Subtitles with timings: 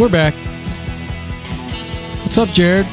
[0.00, 0.32] We're back.
[2.22, 2.86] What's up, Jared?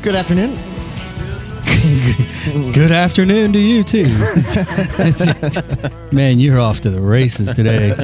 [0.00, 0.52] Good afternoon.
[2.72, 4.06] Good afternoon to you too.
[6.12, 7.96] man, you're off to the races today.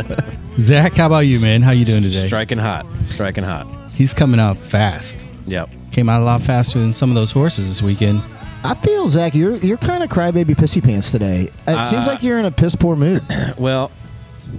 [0.59, 1.63] Zach, how about you, man?
[1.63, 2.27] How you doing today?
[2.27, 2.85] Striking hot.
[3.05, 3.69] Striking hot.
[3.93, 5.25] He's coming out fast.
[5.47, 5.71] Yep.
[5.93, 8.23] Came out a lot faster than some of those horses this weekend.
[8.65, 11.43] I feel Zach, you're you're kind of crybaby pissy pants today.
[11.43, 13.23] It uh, seems like you're in a piss poor mood.
[13.57, 13.93] Well,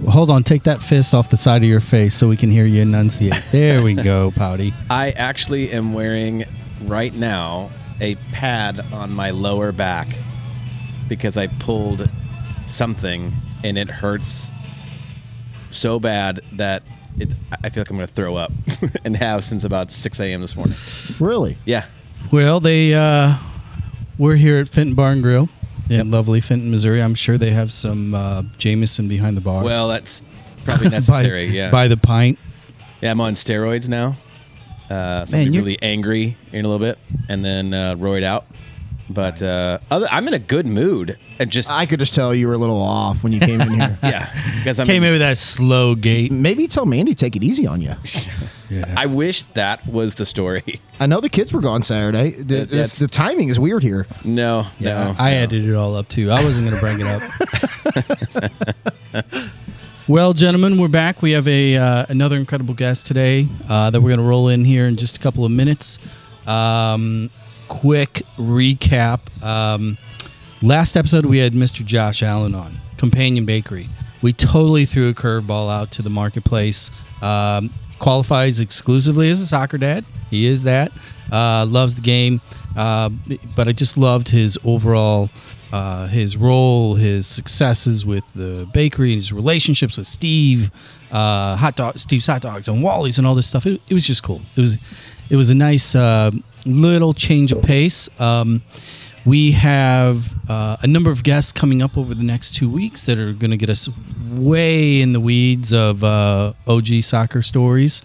[0.08, 2.66] Hold on, take that fist off the side of your face so we can hear
[2.66, 3.42] you enunciate.
[3.50, 4.72] There we go, Pouty.
[4.90, 6.44] I actually am wearing
[6.84, 10.06] right now a pad on my lower back
[11.08, 12.08] because I pulled
[12.66, 14.50] something and it hurts
[15.70, 16.82] so bad that
[17.18, 17.30] it,
[17.62, 18.52] I feel like I'm going to throw up
[19.04, 20.40] and have since about 6 a.m.
[20.40, 20.76] this morning.
[21.18, 21.56] Really?
[21.64, 21.86] Yeah.
[22.30, 23.36] Well, they uh,
[24.18, 25.48] we're here at Fenton Barn Grill
[26.00, 27.02] in lovely Fenton, Missouri.
[27.02, 29.62] I'm sure they have some uh, Jameson behind the bar.
[29.64, 30.22] Well, that's
[30.64, 31.46] probably by, necessary.
[31.46, 31.70] yeah.
[31.70, 32.38] by the pint.
[33.00, 34.16] yeah, I'm on steroids now.
[34.90, 38.46] Uh, so Man, I'm really angry in a little bit and then uh, roid out.
[39.10, 41.18] But uh, other, I'm in a good mood.
[41.38, 43.68] And just, I could just tell you were a little off when you came in
[43.78, 43.98] here.
[44.02, 44.32] yeah.
[44.56, 46.32] Because I'm Came in with that slow gait.
[46.32, 47.94] Maybe tell Mandy to take it easy on you.
[48.70, 48.92] Yeah.
[48.96, 50.80] I wish that was the story.
[50.98, 52.30] I know the kids were gone Saturday.
[52.30, 54.06] The, That- this- the timing is weird here.
[54.24, 55.14] No, Yeah, no.
[55.18, 55.36] I no.
[55.36, 56.30] edited it all up too.
[56.30, 57.06] I wasn't going to bring it
[59.14, 59.52] up.
[60.08, 61.20] well, gentlemen, we're back.
[61.22, 64.64] We have a uh, another incredible guest today uh, that we're going to roll in
[64.64, 65.98] here in just a couple of minutes.
[66.46, 67.30] Um,
[67.68, 69.20] quick recap.
[69.42, 69.98] Um,
[70.62, 71.84] last episode, we had Mr.
[71.84, 73.88] Josh Allen on Companion Bakery.
[74.22, 76.90] We totally threw a curveball out to the marketplace.
[77.20, 80.04] Um, qualifies exclusively as a soccer dad.
[80.30, 80.92] He is that.
[81.32, 82.40] Uh, loves the game,
[82.76, 83.08] uh,
[83.56, 85.30] but I just loved his overall,
[85.72, 90.70] uh, his role, his successes with the bakery, his relationships with Steve,
[91.10, 93.66] uh, hot dog, Steve's hot dogs and Wally's and all this stuff.
[93.66, 94.42] It, it was just cool.
[94.54, 94.76] It was,
[95.30, 96.30] it was a nice uh,
[96.64, 98.08] little change of pace.
[98.20, 98.62] Um,
[99.24, 103.18] we have uh, a number of guests coming up over the next two weeks that
[103.18, 103.88] are going to get us
[104.30, 108.02] way in the weeds of uh, OG soccer stories.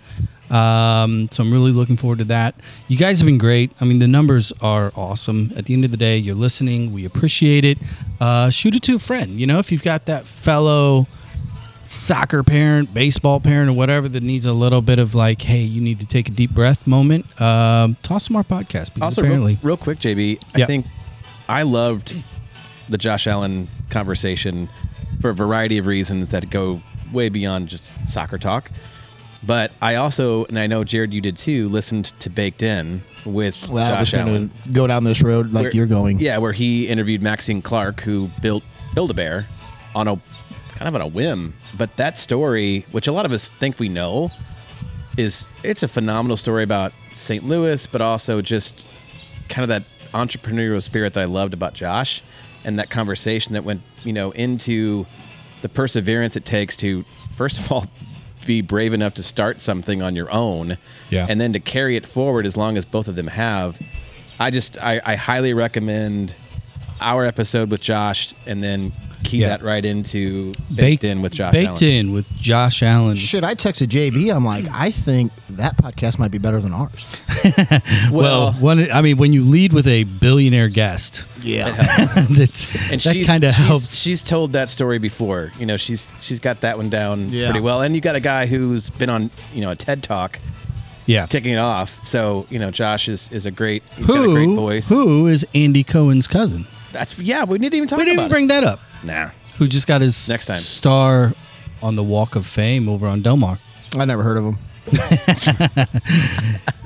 [0.50, 2.56] Um, so I'm really looking forward to that.
[2.88, 3.72] You guys have been great.
[3.82, 5.54] I mean, the numbers are awesome.
[5.56, 6.92] At the end of the day, you're listening.
[6.92, 7.78] We appreciate it.
[8.20, 9.40] Uh, shoot it to a friend.
[9.40, 11.08] You know, if you've got that fellow
[11.90, 15.82] soccer parent, baseball parent, or whatever that needs a little bit of like, hey, you
[15.82, 19.54] need to take a deep breath moment, um, toss them our podcast because Also, apparently.
[19.56, 20.86] real, real quick, JB, I think
[21.48, 22.16] I loved
[22.88, 24.70] the Josh Allen conversation
[25.20, 28.70] for a variety of reasons that go way beyond just soccer talk.
[29.42, 33.68] But I also, and I know Jared, you did too, listened to Baked In with
[33.68, 34.52] Well, I was Josh Allen.
[34.66, 36.20] going go down this road like where- you're going.
[36.20, 38.64] Yeah, where he interviewed Maxine Clark, who built
[38.94, 39.48] Build a Bear
[39.96, 40.20] on a
[40.80, 41.54] kind of on a whim.
[41.78, 44.32] But that story, which a lot of us think we know,
[45.18, 47.44] is it's a phenomenal story about St.
[47.44, 48.88] Louis, but also just
[49.50, 52.24] kind of that entrepreneurial spirit that I loved about Josh
[52.64, 55.06] and that conversation that went, you know, into
[55.62, 57.04] the perseverance it takes to
[57.36, 57.86] first of all
[58.46, 60.78] be brave enough to start something on your own
[61.10, 61.28] Yeah.
[61.30, 63.78] and then to carry it forward as long as both of them have.
[64.40, 66.36] I just I, I highly recommend
[67.02, 68.94] our episode with Josh and then
[69.24, 69.50] key Yeah.
[69.50, 71.84] that right into baked, Baked- in with Josh Baked Allen.
[71.84, 73.18] in with Josh Allen.
[73.18, 74.34] Should I texted JB.
[74.36, 77.06] I'm like, I think that podcast might be better than ours.
[78.12, 81.72] Well, Well, one, I mean, when you lead with a billionaire guest, Yeah.
[82.30, 83.96] that's, and that kind of she's, helps.
[83.96, 85.52] She's told that story before.
[85.60, 87.48] You know, she's she's got that one down Yeah.
[87.50, 87.82] pretty well.
[87.82, 90.40] And you got a guy who's been on you know a TED Talk
[91.06, 91.26] Yeah.
[91.28, 92.04] kicking it off.
[92.06, 93.84] So you know, Josh is, is a great.
[93.96, 94.90] He's got a great Who, voice.
[94.90, 96.68] who is Andy Cohen's cousin?
[96.92, 97.44] That's yeah.
[97.44, 98.12] We didn't even talk about it.
[98.12, 98.80] We didn't about even bring that up.
[99.04, 99.08] it.
[99.08, 99.30] Nah.
[99.58, 100.58] Who just got his Next time.
[100.58, 101.34] star
[101.82, 103.60] on the Walk of Fame over on Delmar?
[103.98, 104.58] I never heard of him.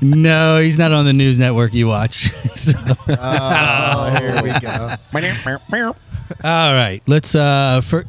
[0.02, 2.30] No, he's not on the news network you watch.
[2.56, 2.74] So-
[3.08, 4.96] Oh, here we go.
[6.44, 7.36] all right, let's.
[7.36, 8.06] Uh, for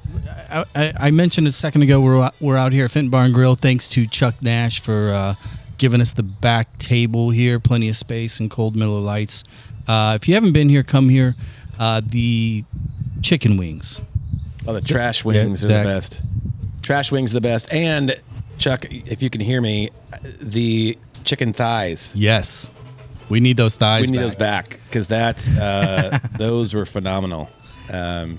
[0.51, 3.33] I, I I mentioned a second ago we're out- we're out here at Fenton Barn
[3.33, 3.55] Grill.
[3.57, 5.35] Thanks to Chuck Nash for uh,
[5.79, 9.45] giving us the back table here, plenty of space and cold Miller Lights.
[9.89, 11.35] Uh, if you haven't been here, come here.
[11.79, 12.65] Uh, the
[13.23, 14.01] chicken wings.
[14.67, 16.23] Oh, the trash wings Yeah, are the best.
[16.83, 17.73] Trash wings are the best.
[17.73, 18.15] And
[18.59, 19.91] Chuck, if you can hear me,
[20.41, 22.13] the chicken thighs.
[22.15, 22.71] Yes,
[23.29, 24.03] we need those thighs.
[24.03, 24.25] we need back.
[24.25, 27.51] those back because that's uh, those were phenomenal.
[27.91, 28.39] Um,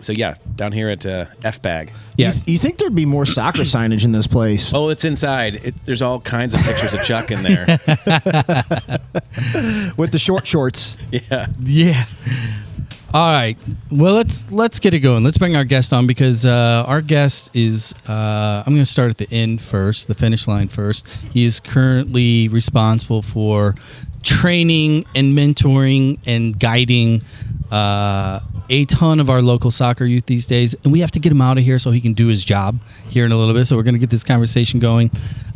[0.00, 1.92] so yeah, down here at uh, F Bag.
[2.16, 4.72] Yeah, You, you think there'd be more soccer signage in this place?
[4.72, 5.56] Oh, it's inside.
[5.56, 7.66] It, there's all kinds of pictures of Chuck in there.
[9.96, 10.96] With the short shorts.
[11.10, 11.46] Yeah.
[11.60, 12.04] Yeah.
[13.14, 13.56] All right.
[13.90, 15.24] Well, let's let's get it going.
[15.24, 17.94] Let's bring our guest on because uh, our guest is.
[18.06, 21.06] Uh, I'm going to start at the end first, the finish line first.
[21.32, 23.76] He is currently responsible for
[24.22, 27.22] training and mentoring and guiding
[27.70, 31.32] uh, a ton of our local soccer youth these days, and we have to get
[31.32, 32.78] him out of here so he can do his job
[33.08, 33.64] here in a little bit.
[33.64, 35.10] So we're going to get this conversation going.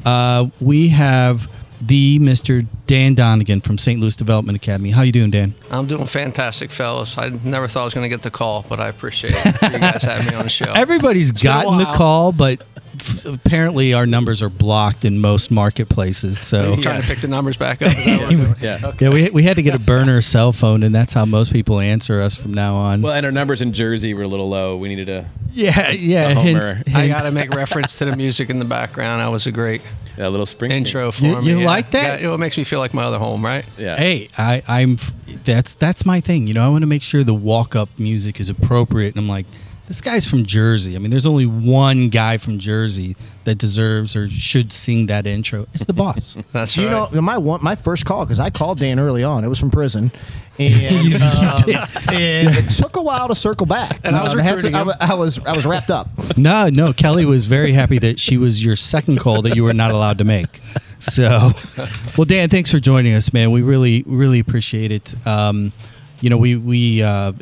[0.07, 1.51] Uh, we have
[1.87, 2.67] the Mr.
[2.87, 4.01] Dan Donigan from St.
[4.01, 4.91] Louis Development Academy.
[4.91, 5.55] How you doing, Dan?
[5.71, 7.19] I'm doing fantastic, fellas.
[7.19, 9.63] I never thought I was going to get the call, but I appreciate it.
[9.73, 10.73] you guys having me on the show.
[10.77, 12.63] Everybody's a gotten the call, but
[13.25, 16.39] apparently our numbers are blocked in most marketplaces.
[16.39, 17.97] So I'm trying to pick the numbers back up.
[17.97, 18.53] Is that what?
[18.63, 18.93] Yeah.
[19.01, 21.81] yeah, we, we had to get a burner cell phone, and that's how most people
[21.81, 23.03] answer us from now on.
[23.03, 24.77] Well, and our numbers in Jersey were a little low.
[24.77, 26.29] We needed to yeah, yeah.
[26.35, 26.83] The hence- homer.
[26.95, 29.21] I got to make reference to the music in the background.
[29.21, 29.83] That was a great
[30.19, 31.51] a little spring intro for You- me.
[31.51, 31.67] you yeah.
[31.67, 32.21] like that?
[32.21, 33.65] Yeah, it makes me feel like my other home, right?
[33.79, 33.97] Yeah.
[33.97, 34.99] Hey, I, I'm.
[35.45, 36.47] That's that's my thing.
[36.47, 39.47] You know, I want to make sure the walk-up music is appropriate, and I'm like,
[39.93, 40.97] this guy's from Jersey.
[40.97, 45.67] I mean, there's only one guy from Jersey that deserves or should sing that intro.
[45.75, 46.35] It's the boss.
[46.53, 47.13] That's Do you right.
[47.13, 49.45] know my one, my first call because I called Dan early on.
[49.45, 50.11] It was from prison,
[50.59, 51.63] and, um,
[52.09, 54.01] and it took a while to circle back.
[54.03, 56.09] And I was Um, had to- I, I was I was wrapped up.
[56.39, 56.95] No, no.
[56.95, 60.17] Kelly was very happy that she was your second call that you were not allowed
[60.19, 60.63] to make.
[60.99, 61.51] So,
[62.17, 63.51] well, Dan, thanks for joining us, man.
[63.51, 65.15] We really, really appreciate it.
[65.27, 65.73] Um,
[66.23, 67.33] you know, we we uh,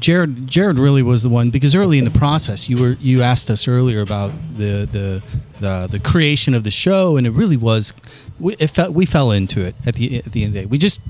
[0.00, 3.50] Jared Jared really was the one because early in the process, you were you asked
[3.50, 5.22] us earlier about the the
[5.60, 7.92] the, the creation of the show, and it really was.
[8.40, 10.66] We, it felt, we fell into it at the at the end of the day.
[10.66, 11.00] We just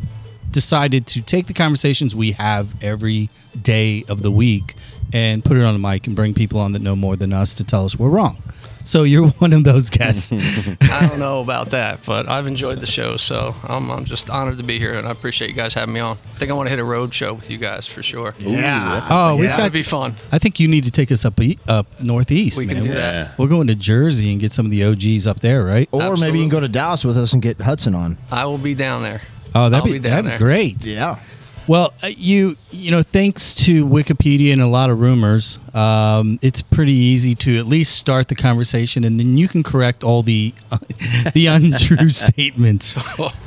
[0.50, 3.30] decided to take the conversations we have every
[3.60, 4.74] day of the week
[5.12, 7.54] and put it on a mic and bring people on that know more than us
[7.54, 8.42] to tell us we're wrong.
[8.86, 10.30] So you're one of those guests.
[10.80, 14.58] I don't know about that, but I've enjoyed the show, so I'm, I'm just honored
[14.58, 16.16] to be here, and I appreciate you guys having me on.
[16.34, 18.34] I think I want to hit a road show with you guys for sure.
[18.38, 19.04] Yeah.
[19.10, 19.64] oh, we've that got.
[19.66, 20.14] to be fun.
[20.30, 22.76] I think you need to take us up e- up northeast, We man.
[22.76, 23.12] can do We're- that.
[23.26, 23.34] Yeah.
[23.38, 25.88] We're going to Jersey and get some of the OGs up there, right?
[25.92, 28.16] Or maybe you can go to Dallas with us and get Hudson on.
[28.30, 29.20] I will be down there.
[29.54, 30.38] Oh, that'd I'll be, be down that'd be there.
[30.38, 30.86] great.
[30.86, 31.18] Yeah.
[31.68, 36.62] Well, uh, you you know, thanks to Wikipedia and a lot of rumors, um, it's
[36.62, 40.54] pretty easy to at least start the conversation, and then you can correct all the
[41.34, 42.92] the untrue statements.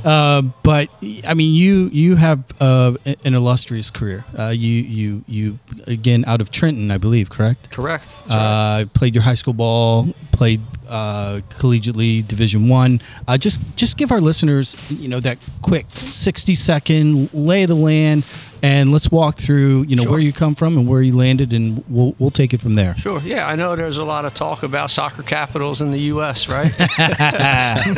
[0.04, 0.90] Uh, but
[1.26, 4.26] I mean, you you have uh, an illustrious career.
[4.38, 7.72] Uh, you you you again out of Trenton, I believe, correct?
[7.72, 8.08] Correct.
[8.30, 8.82] Right.
[8.82, 13.02] Uh, played your high school ball, played uh, collegiately Division One.
[13.28, 17.76] Uh, just just give our listeners, you know, that quick sixty second lay of the
[17.76, 18.09] land,
[18.62, 20.12] and let's walk through, you know, Sure.
[20.12, 22.96] where you come from and where you landed, and we'll we'll take it from there.
[22.98, 23.20] Sure.
[23.22, 26.74] Yeah, I know there's a lot of talk about soccer capitals in the U.S., right?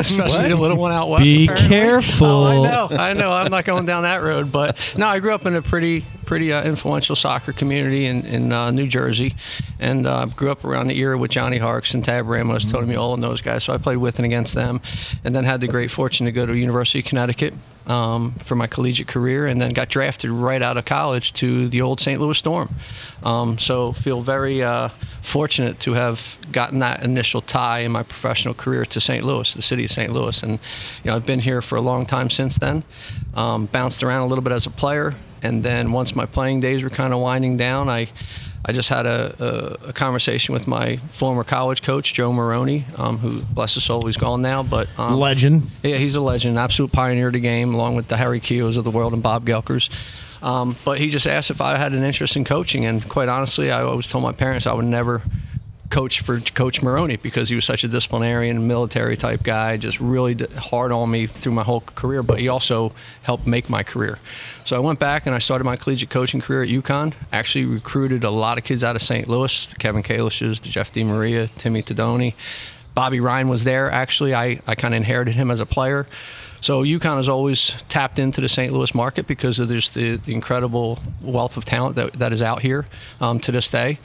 [0.00, 1.22] Especially the little one out west.
[1.24, 1.68] Be apparently.
[1.68, 2.26] careful.
[2.26, 2.88] Oh, I know.
[2.96, 3.32] I know.
[3.32, 6.52] I'm not going down that road, but no, I grew up in a pretty, pretty
[6.52, 9.34] uh, influential soccer community in in uh, New Jersey,
[9.80, 13.14] and uh, grew up around the era with Johnny Harkes and Tab Ramos, Tony Meola,
[13.14, 13.64] and those guys.
[13.64, 14.80] So I played with and against them,
[15.24, 17.54] and then had the great fortune to go to University of Connecticut
[17.86, 21.82] um, for my collegiate career, and then got drafted right out of college to the
[21.82, 22.20] old St.
[22.20, 22.68] Louis Storm.
[23.22, 24.88] Um, so feel very uh,
[25.22, 26.20] fortunate to have
[26.50, 29.24] gotten that initial tie in my professional career to St.
[29.24, 30.12] Louis, the city of St.
[30.12, 30.52] Louis, and
[31.02, 32.84] you know I've been here for a long time since then.
[33.34, 36.82] Um, bounced around a little bit as a player, and then once my playing days
[36.82, 38.08] were kind of winding down, I.
[38.64, 43.18] I just had a, a, a conversation with my former college coach, Joe Morrone, um,
[43.18, 44.62] who, bless his soul, he's gone now.
[44.62, 45.70] But um, Legend.
[45.82, 48.84] yeah, he's a legend, absolute pioneer of the game, along with the Harry Keoghs of
[48.84, 49.90] the world and Bob Guelkers.
[50.42, 53.70] Um, but he just asked if I had an interest in coaching, and quite honestly,
[53.70, 55.22] I always told my parents I would never
[55.92, 60.34] coach for Coach Morrone because he was such a disciplinarian, military type guy, just really
[60.56, 62.22] hard on me through my whole career.
[62.22, 64.18] But he also helped make my career.
[64.64, 67.12] So I went back and I started my collegiate coaching career at UConn.
[67.30, 69.28] Actually recruited a lot of kids out of St.
[69.28, 72.32] Louis, the Kevin Kalishes, the Jeff DiMaria, Timmy Tadoni.
[72.94, 73.90] Bobby Ryan was there.
[73.90, 76.06] Actually, I, I kind of inherited him as a player.
[76.62, 78.72] So UConn has always tapped into the St.
[78.72, 82.62] Louis market because of just the, the incredible wealth of talent that, that is out
[82.62, 82.86] here
[83.20, 83.98] um, to this day.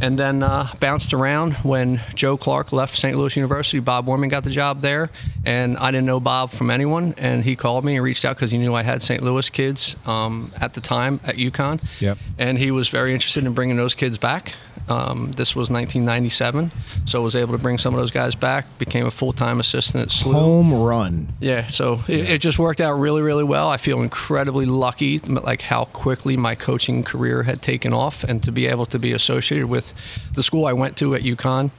[0.00, 3.18] And then uh, bounced around when Joe Clark left St.
[3.18, 3.80] Louis University.
[3.80, 5.10] Bob Warming got the job there,
[5.44, 7.14] and I didn't know Bob from anyone.
[7.18, 9.20] And he called me and reached out because he knew I had St.
[9.20, 11.82] Louis kids um, at the time at UConn.
[12.00, 12.18] Yep.
[12.38, 14.54] And he was very interested in bringing those kids back.
[14.88, 16.70] Um, this was 1997,
[17.06, 18.66] so I was able to bring some of those guys back.
[18.78, 20.32] Became a full-time assistant at SLU.
[20.32, 21.28] Home run.
[21.40, 23.68] Yeah, so it, it just worked out really, really well.
[23.68, 28.52] I feel incredibly lucky, like how quickly my coaching career had taken off, and to
[28.52, 29.92] be able to be associated with
[30.34, 31.70] the school I went to at UConn.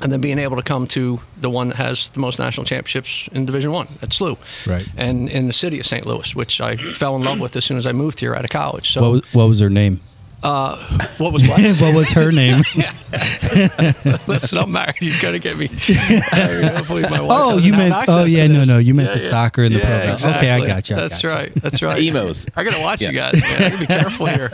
[0.00, 3.28] and then being able to come to the one that has the most national championships
[3.32, 4.84] in Division One at SLU, Right.
[4.96, 6.04] and in the city of St.
[6.04, 8.50] Louis, which I fell in love with as soon as I moved here out of
[8.50, 8.92] college.
[8.92, 10.00] So What was, what was her name?
[10.42, 11.60] What was what?
[11.80, 12.62] what was her name?
[14.26, 14.96] Listen, I'm married.
[15.00, 15.66] You gotta get me.
[15.68, 19.20] Hopefully my wife Oh, you have meant- access oh, yeah, no, no, you meant the
[19.20, 20.14] soccer and the yeah, program.
[20.14, 20.48] Exactly.
[20.48, 21.28] Okay, I got you, I That's got you.
[21.36, 21.54] right.
[21.56, 22.02] That's right.
[22.02, 22.46] Emos.
[22.56, 23.40] I gotta watch you guys.
[23.40, 23.62] Man.
[23.62, 24.48] I gotta be careful here.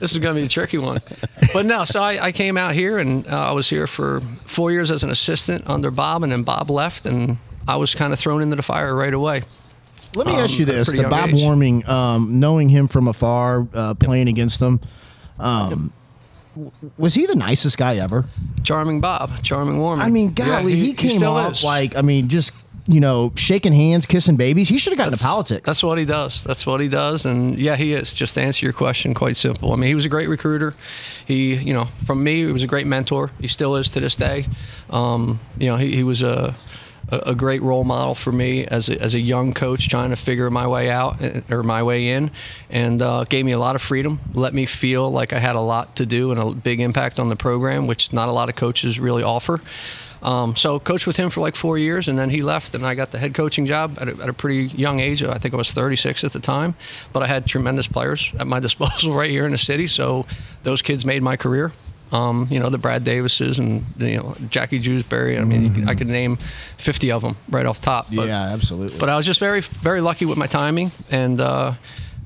[0.00, 1.00] this is gonna be a tricky one.
[1.52, 4.70] But no, so I, I came out here and uh, I was here for four
[4.72, 8.18] years as an assistant under Bob, and then Bob left, and I was kind of
[8.18, 9.44] thrown into the fire right away.
[10.14, 11.34] Let me Um, ask you this: the Bob age.
[11.36, 14.80] Warming, um, knowing him from afar, uh, playing against him,
[15.38, 15.92] um,
[16.54, 18.26] w- was he the nicest guy ever?
[18.64, 20.04] Charming Bob, charming Warming.
[20.04, 21.64] I mean, golly, he, came still off is.
[21.64, 22.52] like I mean, just
[22.86, 24.68] you know, shaking hands, kissing babies.
[24.68, 25.62] He should have gotten into politics.
[25.64, 26.42] That's what he does.
[26.42, 27.24] That's what he does.
[27.24, 28.12] And yeah, he is.
[28.12, 29.72] Just to answer your question, quite simple.
[29.72, 30.74] I mean, he was a great recruiter.
[31.24, 33.30] He, you know, from me, he was a great mentor.
[33.40, 34.46] He still is to this day.
[34.88, 36.56] Um, you know, he, he was a,
[37.10, 40.50] a great role model for me as a, as a young coach trying to figure
[40.50, 42.30] my way out eh, or my way in,
[42.70, 44.20] and uh, gave me a lot of freedom.
[44.34, 47.28] Let me feel like I had a lot to do and a big impact on
[47.28, 49.60] the program, which not a lot of coaches really offer.
[50.22, 52.94] Um, so coached with him for like four years, and then he left, and I
[52.94, 55.22] got the head coaching job at a, at a pretty young age.
[55.22, 56.74] I think I was 36 at the time,
[57.12, 59.86] but I had tremendous players at my disposal right here in the city.
[59.86, 60.26] So
[60.62, 61.72] those kids made my career.
[62.12, 65.38] Um, you know the Brad Davises and you know Jackie Jewsbury.
[65.38, 66.38] I mean, you could, I could name
[66.78, 68.06] 50 of them right off top.
[68.12, 68.98] But, yeah, absolutely.
[68.98, 71.74] but I was just very very lucky with my timing, and uh,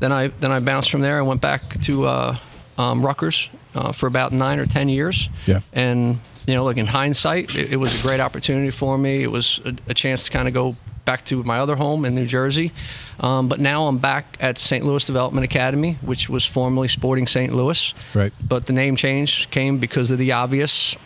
[0.00, 2.38] then I then I bounced from there and went back to uh,
[2.78, 5.28] um, Rutgers uh, for about nine or ten years.
[5.46, 5.60] Yeah.
[5.72, 9.22] And you know, like in hindsight, it, it was a great opportunity for me.
[9.22, 12.14] It was a, a chance to kind of go back to my other home in
[12.14, 12.72] New Jersey.
[13.20, 14.84] Um, but now I'm back at St.
[14.84, 17.52] Louis Development Academy, which was formerly Sporting St.
[17.52, 17.94] Louis.
[18.14, 18.32] Right.
[18.46, 20.96] But the name change came because of the obvious.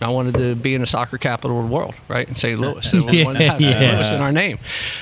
[0.00, 2.28] I wanted to be in the soccer capital of the world, right?
[2.28, 2.58] In St.
[2.60, 2.92] Louis.
[2.92, 3.80] And we wanted to have St.
[3.80, 4.58] Louis in our name.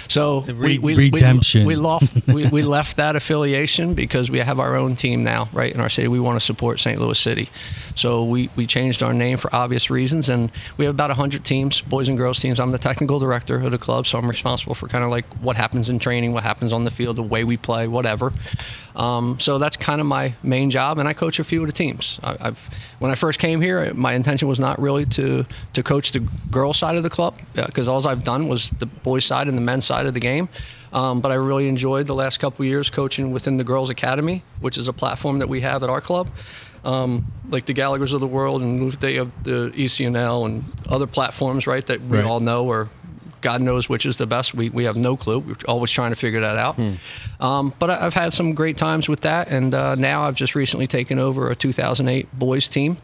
[0.06, 1.66] So a we, we, redemption.
[1.66, 5.49] We, we, left, we, we left that affiliation because we have our own team now,
[5.52, 6.09] right, in our city.
[6.09, 7.00] We want to support St.
[7.00, 7.49] Louis City.
[7.95, 10.29] So we, we changed our name for obvious reasons.
[10.29, 12.59] And we have about 100 teams, boys and girls teams.
[12.59, 15.57] I'm the technical director of the club, so I'm responsible for kind of like what
[15.57, 18.33] happens in training, what happens on the field, the way we play, whatever.
[18.95, 21.73] Um, so that's kind of my main job, and I coach a few of the
[21.73, 22.19] teams.
[22.23, 26.13] I, I've when I first came here, my intention was not really to to coach
[26.13, 26.21] the
[26.51, 29.63] girls side of the club because all I've done was the boys side and the
[29.63, 30.49] men's side of the game.
[30.93, 34.77] Um, but I really enjoyed the last couple years coaching within the girls academy, which
[34.77, 36.29] is a platform that we have at our club.
[36.85, 41.67] Um, like the Gallagher's of the world, and they have the ECNL and other platforms,
[41.67, 41.85] right?
[41.87, 42.25] That we Right.
[42.27, 42.89] all know or
[43.41, 44.55] God knows which is the best.
[44.55, 45.41] We, we have no clue.
[45.41, 46.79] We're always trying to figure that out.
[47.41, 50.55] Um, but I, I've had some great times with that, and uh, now I've just
[50.55, 52.97] recently taken over a 2008 boys team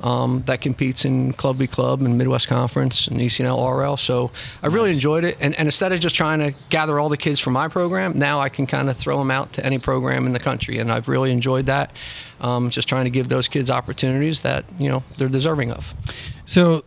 [0.00, 3.96] um, that competes in Club v Club and Midwest Conference and E ECNL RL.
[3.96, 4.30] So
[4.62, 5.36] I really enjoyed it.
[5.40, 8.40] And, and instead of just trying to gather all the kids from my program, now
[8.40, 11.08] I can kind of throw them out to any program in the country, and I've
[11.08, 11.92] really enjoyed that.
[12.40, 15.94] Um, just trying to give those kids opportunities that you know they're deserving of.
[16.44, 16.84] So,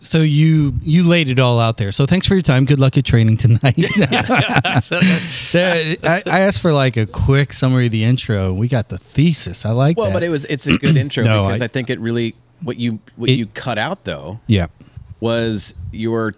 [0.00, 1.92] so you you laid it all out there.
[1.92, 2.64] So thanks for your time.
[2.64, 3.74] Good luck at training tonight.
[5.54, 8.52] I, I asked for like a quick summary of the intro.
[8.52, 9.64] We got the thesis.
[9.64, 10.12] I like Well, that.
[10.14, 12.78] but it was it's a good intro No, because I- I, think it really what
[12.78, 14.66] you what It- you cut out though yeah.
[15.20, 16.34] was your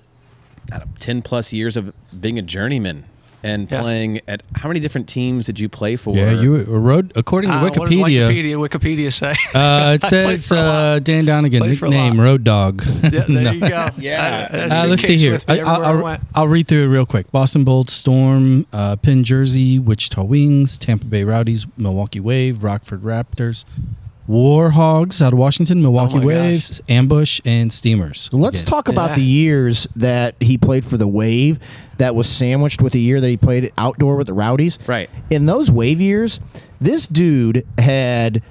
[0.73, 3.05] I don't know, ten plus years of being a journeyman
[3.43, 3.81] and Yeah.
[3.81, 6.15] playing at how many different teams did you play for?
[6.17, 8.29] Yeah, you wrote according to Uh, what does Wikipedia.
[8.29, 9.35] Wikipedia, Wikipedia say.
[9.55, 10.67] Uh, it says for a lot.
[10.75, 12.21] uh, Dan Donigan, Played nickname.
[12.21, 12.83] Road Dog.
[13.03, 13.51] Yeah, there No.
[13.53, 13.91] you go.
[13.99, 14.49] Yeah.
[14.53, 15.41] I- I Uh, let's see here.
[15.49, 16.19] I, I'll.
[16.35, 17.31] I'll read through it real quick.
[17.33, 23.65] Boston Bolts, Storm, uh, Penn Jersey, Wichita Wings, Tampa Bay Rowdies, Milwaukee Wave, Rockford Raptors,
[24.29, 28.29] Warhogs out of Washington, Milwaukee Oh my Waves, Ambush, and Steamers.
[28.31, 29.17] Let's talk about Yeah.
[29.17, 31.59] the years that he played for the Wave
[31.97, 34.79] that was sandwiched with the year that he played outdoor with the Rowdies.
[34.87, 35.09] Right.
[35.31, 36.41] In those Wave years,
[36.81, 38.43] this dude had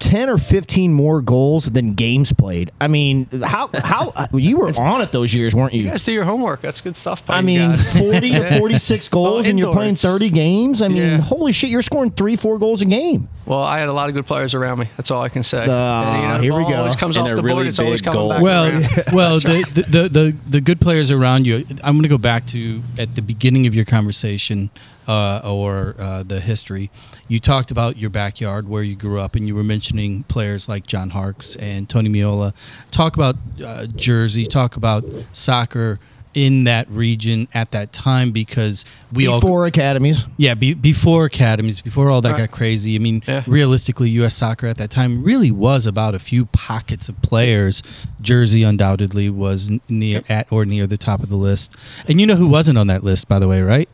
[0.00, 2.70] 10 or 15 more goals than games played.
[2.80, 5.84] I mean, how how you were on it those years, weren't you?
[5.84, 6.60] You guys do your homework.
[6.60, 7.22] That's good stuff.
[7.28, 7.98] I mean, guys.
[7.98, 10.82] 40 to 46 goals Oh, and you're playing 30 games.
[10.82, 11.16] I mean, Yeah.
[11.18, 13.28] holy shit, you're scoring 3 4 goals a game.
[13.46, 14.88] Well, I had a lot of good players around me.
[14.96, 15.66] That's all I can say.
[15.68, 16.74] Ah, And, the here we go.
[16.76, 17.66] Always comes And off the really board.
[17.66, 18.28] It's always big coming goal.
[18.30, 18.40] back.
[18.42, 19.12] Well, around.
[19.12, 21.64] well, the, the, the the the good players around you.
[21.82, 24.70] I'm going to go back to at the beginning of your conversation
[25.06, 26.90] uh, or uh, the history.
[27.28, 30.86] You talked about your backyard where you grew up, and you were mentioning players like
[30.86, 32.54] John Harkes and Tony Meola.
[32.90, 34.46] Talk about uh, Jersey.
[34.46, 35.98] Talk about soccer
[36.34, 40.24] in that region at that time because we all Before academies.
[40.36, 42.38] yeah, be, before academies, before all that Right.
[42.38, 42.96] got crazy.
[42.96, 43.44] I mean, Yeah.
[43.46, 44.34] realistically, U.S.
[44.34, 47.84] soccer at that time really was about a few pockets of players.
[48.20, 51.70] Jersey undoubtedly was n- near at or near the top of the list,
[52.08, 53.88] and you know who wasn't on that list, by the way, right?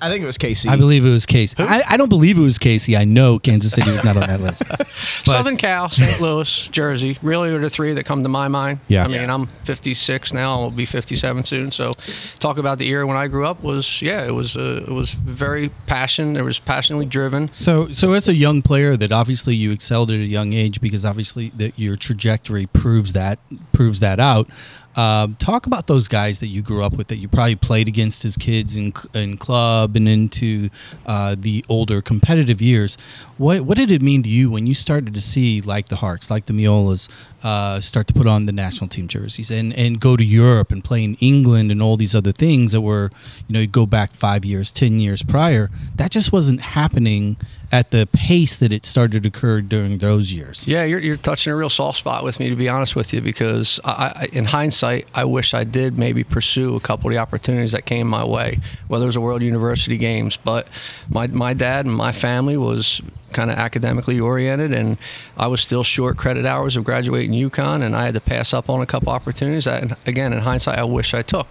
[0.00, 0.68] I think it was Casey.
[0.68, 1.56] I believe it was Casey.
[1.58, 2.96] I, I don't believe it was Casey.
[2.96, 4.62] I know Kansas City was not on that list.
[5.26, 6.20] But- Southern Cal, St.
[6.20, 8.80] Louis, Jersey, really are the three that come to my mind.
[8.88, 9.04] Yeah.
[9.04, 10.62] I mean, I'm 56 now.
[10.62, 11.70] I'll be 57 soon.
[11.72, 11.92] So,
[12.38, 15.10] talk about the era when I grew up was yeah, it was uh, it was
[15.10, 16.36] very passion.
[16.36, 17.50] It was passionately driven.
[17.52, 21.04] So, so as a young player, that obviously you excelled at a young age because
[21.04, 23.38] obviously that your trajectory proves that
[23.72, 24.48] proves that out.
[24.96, 28.24] Um, talk about those guys that you grew up with that you probably played against
[28.24, 30.70] as kids in in club and into
[31.04, 32.96] uh, the older competitive years.
[33.36, 36.30] What what did it mean to you when you started to see like the Harkes,
[36.30, 37.08] like the Meolas,
[37.42, 40.82] uh, start to put on the national team jerseys and and go to Europe and
[40.82, 43.10] play in England and all these other things that were
[43.48, 45.70] you know you go back five years, ten years prior.
[45.96, 47.36] That just wasn't happening
[47.72, 50.64] at the pace that it started to occur during those years.
[50.66, 53.20] Yeah, you're, you're touching a real soft spot with me, to be honest with you,
[53.20, 57.18] because I, I, in hindsight, I wish I did maybe pursue a couple of the
[57.18, 60.36] opportunities that came my way, whether it was a World University Games.
[60.36, 60.68] But
[61.08, 63.00] my, my dad and my family was
[63.32, 64.98] kind of academically oriented, and
[65.36, 68.70] I was still short credit hours of graduating UConn, and I had to pass up
[68.70, 71.48] on a couple opportunities that, again, in hindsight, I wish I took.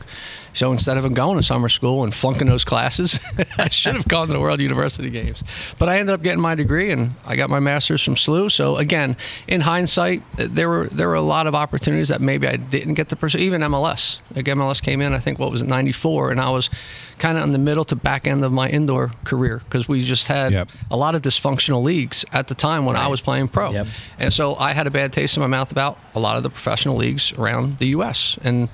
[0.55, 3.19] So instead of going to summer school and flunking those classes,
[3.57, 5.43] I should have gone to the World University Games.
[5.77, 8.51] But I ended up getting my degree and I got my master's from SLU.
[8.51, 12.55] So again, in hindsight, there were there were a lot of opportunities that maybe I
[12.55, 13.38] didn't get to pursue.
[13.39, 16.69] Even MLS, like MLS came in, I think what was it '94, and I was
[17.17, 20.27] kind of in the middle to back end of my indoor career because we just
[20.27, 20.69] had Yep.
[20.91, 23.71] a lot of dysfunctional leagues at the time when I was playing pro.
[23.71, 23.88] Yep.
[24.19, 26.50] And so I had a bad taste in my mouth about a lot of the
[26.50, 28.38] professional leagues around the U.S.
[28.43, 28.69] And,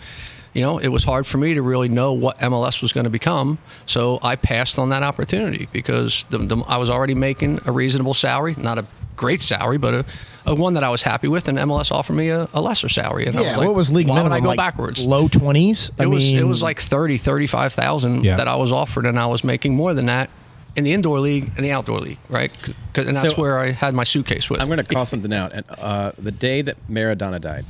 [0.54, 3.10] you know, it was hard for me to really know what MLS was going to
[3.10, 3.58] become.
[3.86, 8.14] So I passed on that opportunity because the, the, I was already making a reasonable
[8.14, 10.06] salary, not a great salary, but a,
[10.46, 11.48] a one that I was happy with.
[11.48, 13.28] And MLS offered me a, a lesser salary.
[13.28, 14.32] And I yeah, was like, what was league why minimum?
[14.34, 15.04] would I go like backwards?
[15.04, 15.90] Low twenties.
[15.98, 18.36] I it was mean, it was like 30 35,000 Yeah.
[18.38, 20.30] that I was offered and I was making more than that
[20.76, 22.52] in the indoor league and the outdoor league, right?
[22.96, 24.60] and that's So- where I had my suitcase with.
[24.62, 25.54] I'm going to call something out.
[25.54, 27.66] And uh, the day that Maradona died,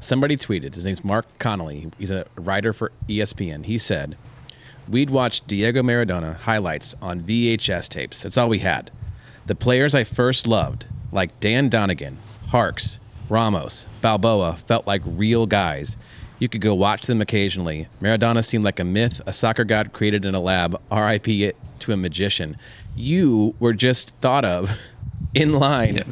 [0.00, 0.74] somebody tweeted.
[0.74, 1.90] His name's Mark Connolly.
[1.98, 3.66] He's a writer for ESPN.
[3.66, 4.16] He said,
[4.88, 8.22] "We'd watch Diego Maradona highlights on VHS tapes.
[8.22, 8.90] That's all we had.
[9.46, 12.16] The players I first loved, like Dan Donigan,
[12.48, 15.96] Harkes, Ramos, Balboa, felt like real guys."
[16.40, 17.86] You could go watch them occasionally.
[18.00, 20.80] Maradona seemed like a myth, a soccer god created in a lab.
[20.90, 21.52] R.I.P.
[21.80, 22.56] to a magician.
[22.96, 24.70] You were just thought of
[25.34, 26.04] in line yeah,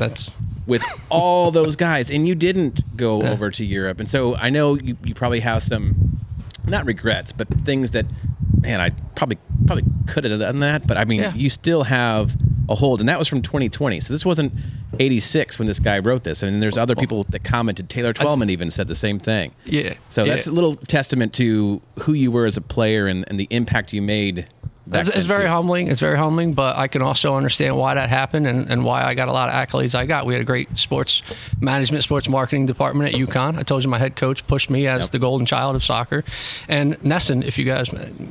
[0.68, 3.98] with all those guys, and you didn't go over to Europe.
[3.98, 6.20] And so I know you, you probably have some,
[6.66, 8.04] not regrets, but things that,
[8.60, 10.86] man, I probably probably could have done that.
[10.86, 11.34] But I mean, Yeah.
[11.34, 12.36] you still have
[12.68, 13.98] a hold, and that was from 2020.
[14.00, 14.52] So this wasn't
[14.98, 16.42] 86 when this guy wrote this.
[16.42, 17.88] And there's other people that commented.
[17.88, 19.52] Taylor Twellman even said the same thing.
[19.64, 19.94] yeah.
[20.10, 20.34] So yeah.
[20.34, 23.92] that's a little testament to who you were as a player and, and the impact
[23.94, 24.48] you made.
[24.88, 25.48] Back It's, it's very too.
[25.48, 25.88] humbling.
[25.88, 29.12] It's very humbling, but I can also understand why that happened and, and why I
[29.14, 30.24] got a lot of accolades I got.
[30.24, 31.22] We had a great sports
[31.60, 33.58] management, sports marketing department at UConn.
[33.58, 35.10] I told you my head coach pushed me as Yep.
[35.10, 36.24] the golden child of soccer.
[36.68, 37.90] And Nesson, if you guys,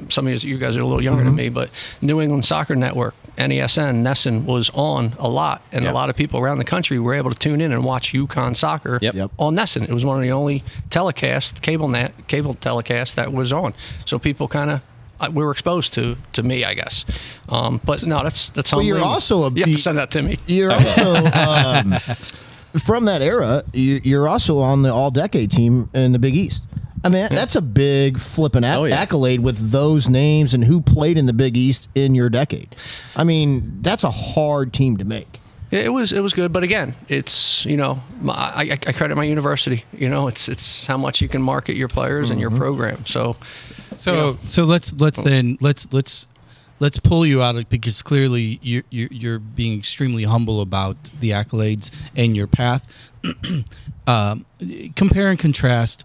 [0.10, 1.38] some of you guys are a little younger than mm-hmm.
[1.38, 1.70] me, but
[2.02, 5.62] New England Soccer Network, NESN, Nesson was on a lot.
[5.72, 5.94] And Yep.
[5.94, 8.56] a lot of people around the country were able to tune in and watch UConn
[8.56, 9.14] soccer Yep.
[9.14, 9.32] Yep.
[9.38, 9.84] on Nesson.
[9.84, 13.76] It was one of the only telecasts, cable net, cable telecasts that was on.
[14.06, 14.82] So people kind of
[15.32, 17.06] we were exposed to to me, I guess.
[17.50, 20.12] Um, but no, that's that's Well, you're also a- you have you- to send that
[20.12, 20.38] to me.
[20.48, 21.96] You're also um,
[22.86, 23.64] from that era.
[23.74, 26.64] you- You're also on the All-Decade team in the Big East.
[27.04, 29.00] I mean, that's a big flipping ac- Oh, yeah.
[29.00, 32.76] accolade with those names and who played in the Big East in your decade.
[33.16, 35.40] I mean, that's a hard team to make.
[35.70, 39.26] It was it was good, but again, it's you know my, I, I credit my
[39.26, 39.84] university.
[39.92, 42.60] You know, it's it's how much you can market your players and your Mm-hmm.
[42.60, 43.06] program.
[43.06, 43.36] So
[43.92, 46.28] So so let's let's then let's let's
[46.80, 51.32] let's pull you out of because clearly you're you're, you're being extremely humble about the
[51.32, 52.88] accolades and your path.
[54.08, 54.46] um,
[54.96, 56.04] compare and contrast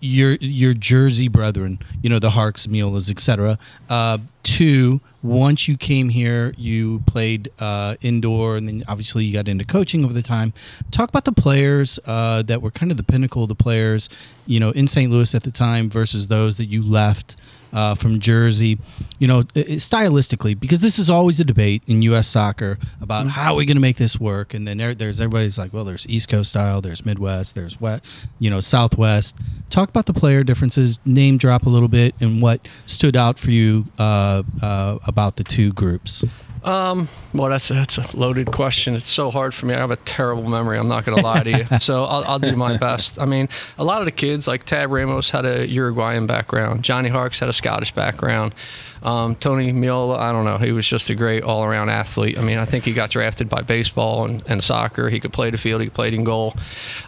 [0.00, 3.58] your your Jersey brethren, you know the Harkes, Meolas, etc.
[3.88, 9.48] Uh, to once you came here, you played uh, indoor, and then obviously you got
[9.48, 10.52] into coaching over the time.
[10.90, 14.08] Talk about the players uh, that were kind of the pinnacle of the players,
[14.46, 15.10] you know, in St.
[15.10, 17.36] Louis at the time versus those that you left
[17.76, 18.78] uh, from Jersey.
[19.18, 22.26] You know, stylistically, because this is always a debate in U.S.
[22.26, 25.58] soccer about how are we going to make this work, and then there, there's everybody's
[25.58, 28.04] like, well, there's East Coast style, there's Midwest, there's West,
[28.38, 29.36] you know, Southwest.
[29.70, 33.50] Talk about the player differences, name drop a little bit, and what stood out for
[33.50, 36.24] you uh, uh, about the two groups.
[36.66, 38.96] Um, well, that's a, that's a loaded question.
[38.96, 39.74] It's so hard for me.
[39.74, 40.78] I have a terrible memory.
[40.78, 41.66] I'm not going to lie to you.
[41.80, 43.20] So I'll, I'll do my best.
[43.20, 43.48] I mean,
[43.78, 46.82] a lot of the kids, like Tab Ramos, had a Uruguayan background.
[46.82, 48.54] Johnny Harkes had a Scottish background.
[49.06, 50.58] Um, Tony Meola, I don't know.
[50.58, 52.36] He was just a great all around athlete.
[52.36, 55.08] I mean, I think he got drafted by baseball and, and soccer.
[55.08, 56.56] He could play the field, he played in goal.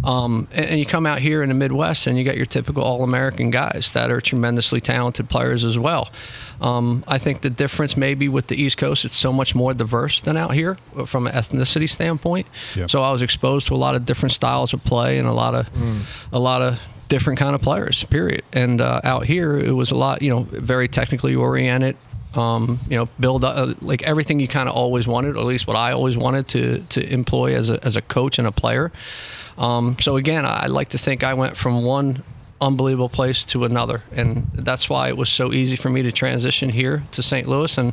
[0.04, 2.84] Um, and, and you come out here in the Midwest and you got your typical
[2.84, 6.12] all American guys that are tremendously talented players as well.
[6.60, 10.20] Um, I think the difference maybe with the East Coast, it's so much more diverse
[10.20, 12.46] than out here from an ethnicity standpoint.
[12.76, 12.90] Yep.
[12.90, 15.56] So I was exposed to a lot of different styles of play and a lot
[15.56, 15.66] of
[16.32, 18.04] a lot of different kind of players.
[18.04, 18.44] Period.
[18.52, 21.96] And uh, out here, it was a lot, you know, very technically oriented.
[22.34, 25.66] Um, you know, build uh, like everything you kind of always wanted, or at least
[25.66, 28.92] what I always wanted to to employ as a as a coach and a player.
[29.56, 32.22] Um, so again, I like to think I went from one
[32.60, 36.68] unbelievable place to another, and that's why it was so easy for me to transition
[36.68, 37.48] here to St.
[37.48, 37.76] Louis.
[37.78, 37.92] And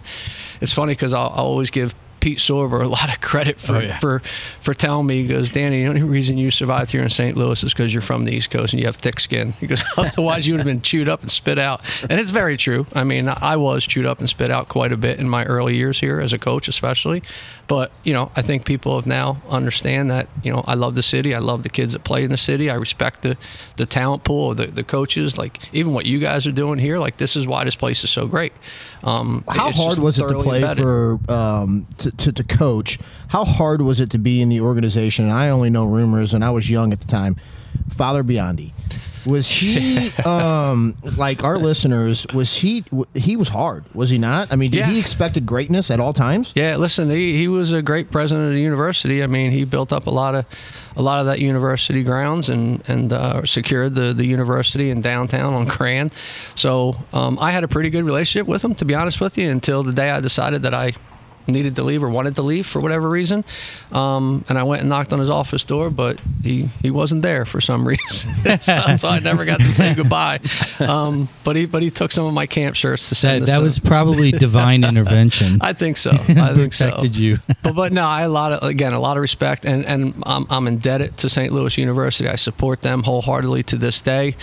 [0.60, 4.00] it's funny because I'll always give Pete Sorber a lot of credit for Oh, yeah.
[4.00, 4.20] for
[4.60, 5.18] for telling me.
[5.18, 7.38] He goes, Danny, the only reason you survived here in St.
[7.38, 9.52] Louis is because you're from the East Coast and you have thick skin.
[9.60, 11.82] He goes, otherwise you would have been chewed up and spit out.
[12.10, 12.88] And it's very true.
[12.94, 15.76] I mean, I was chewed up and spit out quite a bit in my early
[15.76, 17.22] years here as a coach, especially.
[17.68, 21.04] But you know, I think people have now understand that you know I love the
[21.04, 21.34] city.
[21.34, 22.70] I love the kids that play in the city.
[22.70, 23.38] I respect the
[23.78, 25.38] the talent pool, the the coaches.
[25.38, 27.00] Like even what you guys are doing here.
[27.00, 28.54] Like this is why this place is so great.
[29.04, 30.84] Um, How hard was it to play embedded.
[30.84, 33.00] for um, to, to, to coach?
[33.30, 35.26] How hard was it to be in the organization?
[35.26, 37.36] And I only know rumors, and I was young at the time.
[37.90, 38.72] Father Biondi,
[39.26, 42.26] was he um, like our listeners?
[42.34, 43.84] Was he w- he was hard?
[43.94, 44.52] Was he not?
[44.52, 44.88] I mean, did Yeah.
[44.90, 46.54] he expected greatness at all times?
[46.56, 49.24] Yeah, listen, he, he was a great president of the university.
[49.24, 50.46] I mean, he built up a lot of
[50.98, 55.54] a lot of that university grounds and and uh, secured the the university in downtown
[55.54, 56.12] on Grand.
[56.56, 59.50] So um, I had a pretty good relationship with him, to be honest with you,
[59.50, 60.94] until the day I decided that I
[61.48, 63.44] needed to leave or wanted to leave for whatever reason.
[63.92, 67.46] Um, and I went and knocked on his office door, but he, he wasn't there
[67.46, 68.30] for some reason.
[68.60, 70.40] so, so I never got to say goodbye.
[70.80, 73.44] Um, but he but he took some of my camp shirts to send.
[73.44, 75.60] That, that was probably divine intervention.
[75.62, 76.12] I think so.
[76.12, 77.40] I think so you.
[77.64, 80.46] but but no, I a lot of again a lot of respect, and and I'm,
[80.50, 81.52] I'm indebted to St.
[81.52, 82.30] Louis University.
[82.30, 84.36] I support them wholeheartedly to this day.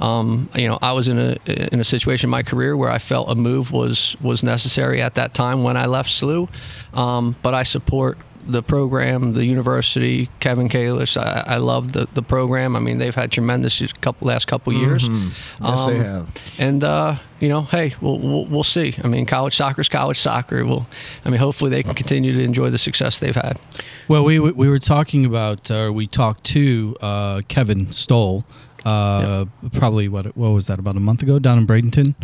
[0.00, 1.36] Um, you know, I was in a
[1.72, 5.14] in a situation in my career where I felt a move was was necessary at
[5.14, 6.48] that time when I left SLU,
[6.94, 11.20] um, but I support the program, the university, Kevin Kalish.
[11.20, 12.76] I, I love the, the program.
[12.76, 15.02] I mean, they've had tremendous couple last couple years.
[15.04, 15.66] Yes, they
[15.98, 16.34] Um, have.
[16.58, 18.94] And uh, you know, hey, we'll, we'll we'll see.
[19.04, 20.64] I mean, college soccer is college soccer.
[20.64, 20.86] Will
[21.26, 23.58] I mean, hopefully they can continue to enjoy the success they've had.
[24.06, 28.44] Well, we we were talking about, uh, we talked to uh, Kevin Stoll,
[28.84, 32.14] uh, probably what what was that about a month ago down in Bradenton,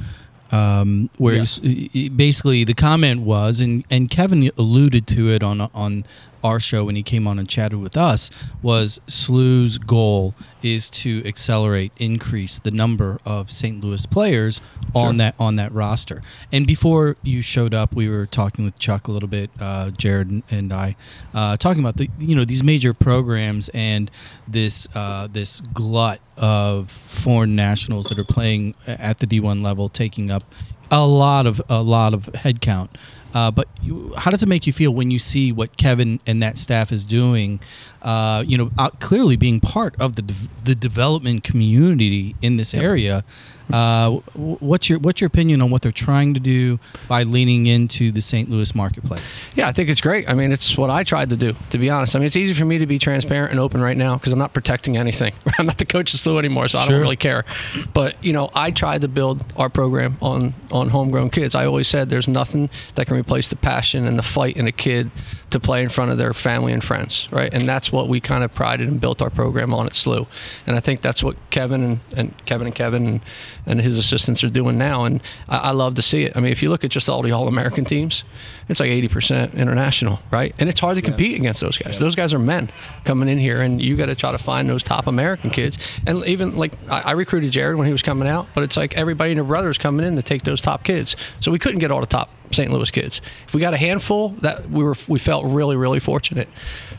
[0.52, 6.04] um, where he- basically the comment was, and and Kevin alluded to it on on
[6.44, 8.30] our show when he came on and chatted with us,
[8.62, 13.82] was SLU's goal is to accelerate, increase the number of St.
[13.82, 14.60] Louis players
[14.94, 16.22] on that on that roster.
[16.52, 20.30] And before you showed up, we were talking with Chuck a little bit, uh, Jared
[20.30, 20.96] and, and I,
[21.34, 24.10] uh, talking about the you know these major programs and
[24.46, 30.30] this uh, this glut of foreign nationals that are playing at the D1 level, taking
[30.30, 30.44] up
[30.90, 32.90] a lot of a lot of headcount.
[33.34, 36.42] Uh, but you, how does it make you feel when you see what Kevin and
[36.42, 37.60] that staff is doing?
[38.00, 42.72] Uh, you know, uh, clearly being part of the de- the development community in this
[42.74, 43.24] area.
[43.72, 48.12] Uh, what's your what's your opinion on what they're trying to do by leaning into
[48.12, 48.50] the St.
[48.50, 49.40] Louis marketplace?
[49.54, 50.28] Yeah, I think it's great.
[50.28, 52.14] I mean, it's what I tried to do, to be honest.
[52.14, 54.38] I mean, it's easy for me to be transparent and open right now because I'm
[54.38, 55.34] not protecting anything.
[55.58, 57.44] I'm not the coach of SLU anymore, so I don't really care.
[57.92, 61.54] But you know, I tried to build our program on on homegrown kids.
[61.54, 64.72] I always said there's nothing that can replace the passion and the fight in a
[64.72, 65.10] kid
[65.54, 67.54] to play in front of their family and friends, right?
[67.54, 70.26] And that's what we kind of prided and built our program on at SLU.
[70.66, 73.20] And I think that's what Kevin and, and Kevin and Kevin and,
[73.64, 75.04] and his assistants are doing now.
[75.04, 76.36] And I, I love to see it.
[76.36, 78.24] I mean, if you look at just all the All American teams,
[78.68, 80.52] it's like 80% international, right?
[80.58, 82.00] And it's hard to compete against those guys.
[82.00, 82.70] Those guys are men
[83.04, 85.78] coming in here, and you got to try to find those top American kids.
[86.04, 88.94] And even like I, I recruited Jared when he was coming out, but it's like
[88.94, 91.14] everybody and their brothers coming in to take those top kids.
[91.40, 92.70] So we couldn't get all the top St.
[92.72, 93.20] Louis kids.
[93.46, 96.48] If we got a handful, that we were we felt really really fortunate.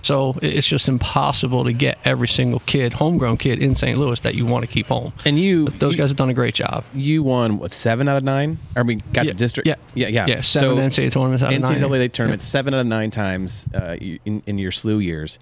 [0.04, 3.98] So it's just impossible to get every single kid, homegrown kid in St.
[3.98, 5.14] Louis that you want to keep home.
[5.26, 6.84] And you, But those you, guys have done a great job.
[6.94, 8.60] you won what seven out of nine?
[8.76, 9.66] I mean, got Yeah, to district.
[9.68, 9.76] yeah.
[9.96, 10.26] yeah, yeah.
[10.28, 11.80] Yeah, seven NCAA tournaments out of nine.
[11.80, 15.40] NCAA tournaments seven out of nine times uh, in, in your SLU years.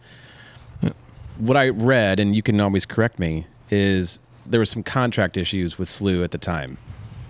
[1.39, 5.77] What I read, and you can always correct me, is there was some contract issues
[5.79, 6.77] with SLU at the time.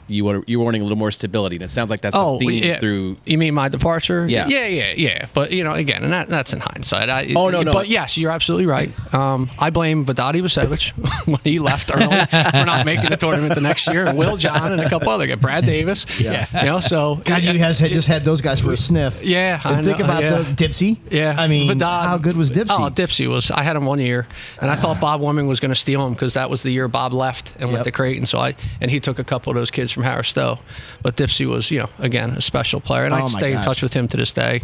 [0.08, 2.36] You were you were wanting a little more stability, and it sounds like that's Oh,
[2.36, 2.80] a theme yeah.
[2.80, 3.18] through.
[3.26, 4.28] You mean my departure?
[4.28, 4.48] Yeah.
[4.48, 5.28] yeah, yeah, yeah.
[5.34, 7.10] But you know, again, and that, that's in hindsight.
[7.10, 7.72] I, Oh, no, no.
[7.74, 8.92] But yes, you're absolutely right.
[9.14, 10.90] Um, I blame Vedad Ibisevic
[11.28, 14.72] when he left early for not making the tournament the next year, and Will John
[14.74, 16.06] and a couple other guys, Brad Davis.
[16.20, 16.48] Yeah.
[16.62, 19.24] you know, so God, you has had, just had those guys for a sniff.
[19.24, 20.30] Yeah, I And think know, about yeah.
[20.30, 20.98] those Dipsy.
[21.10, 22.68] Yeah, I mean, Vidal- how good was Dipsy?
[22.72, 23.50] Oh, Dipsy was.
[23.52, 24.28] I had him one year,
[24.62, 26.88] and I thought Bob Warming was going to steal him because that was the year
[26.88, 27.72] Bob left and Yep.
[27.72, 28.26] went to Creighton.
[28.26, 30.60] So I and he took a couple of those kids from Harris Stowe,
[31.02, 33.82] but Dipsy was, you know, again a special player, and Oh, I stay in touch
[33.82, 34.62] with him to this day.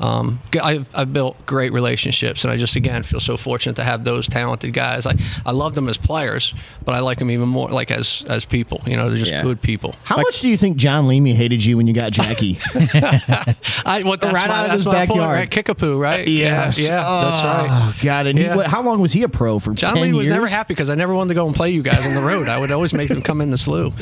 [0.00, 3.84] Um, g- I've, I've built great relationships, and I just again feel so fortunate to
[3.84, 5.06] have those talented guys.
[5.06, 8.44] I, I love them as players, but I like them even more like as as
[8.44, 8.80] people.
[8.86, 9.42] You know, they're just Yeah.
[9.42, 9.94] good people.
[10.04, 12.58] How much do you think John Leamy hated you when you got Jackie?
[12.74, 15.36] I what that's Right my, out of that's his my point, backyard.
[15.38, 15.50] right?
[15.50, 16.26] Kickapoo, right?
[16.28, 16.78] Yes.
[16.78, 17.68] Yeah, yeah that's right.
[17.96, 18.26] Oh, God.
[18.26, 18.56] And Yeah.
[18.56, 19.72] what, how long was he a pro for?
[19.74, 20.34] John 10 Lee was years?
[20.34, 22.48] never happy because I never wanted to go and play you guys on the road.
[22.48, 23.92] I would always make them come in the slew.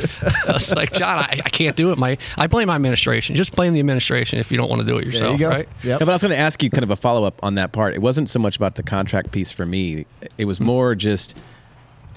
[0.47, 1.99] I was like, John, I, I can't do it.
[1.99, 3.37] My I blame my administration.
[3.37, 5.49] Just blame the administration if you don't want to do it There yourself, you go.
[5.49, 5.69] right?
[5.87, 6.01] Yep.
[6.01, 7.71] Yeah, but I was going to ask you kind of a follow up on that
[7.71, 7.95] part.
[7.95, 10.05] It wasn't so much about the contract piece for me.
[10.37, 10.67] It was mm-hmm.
[10.67, 11.37] more just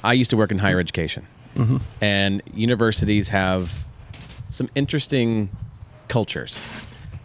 [0.03, 0.79] I used to work in higher mm-hmm.
[0.79, 1.77] education, mm-hmm.
[2.01, 3.85] and universities have
[4.49, 5.51] some interesting
[6.07, 6.63] cultures.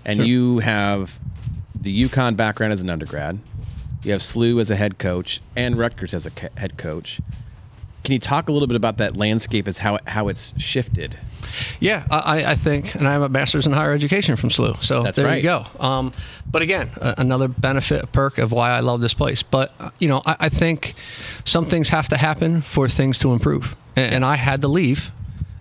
[0.05, 1.19] And you have
[1.75, 3.39] the UConn background as an undergrad.
[4.03, 7.23] You have SLU as a head coach and Rutgers as a head coach.
[8.03, 11.19] Can you talk a little bit about that landscape as how how it's shifted?
[11.81, 14.83] Yeah, I, I think, and I have a master's in higher education from SLU.
[14.83, 15.37] So That's there right.
[15.37, 15.65] you go.
[15.79, 16.13] Um,
[16.51, 19.43] but again, another benefit, perk of why I love this place.
[19.43, 20.95] But uh, you know, I, I think
[21.45, 25.11] some things have to happen for things to improve, and, and I had to leave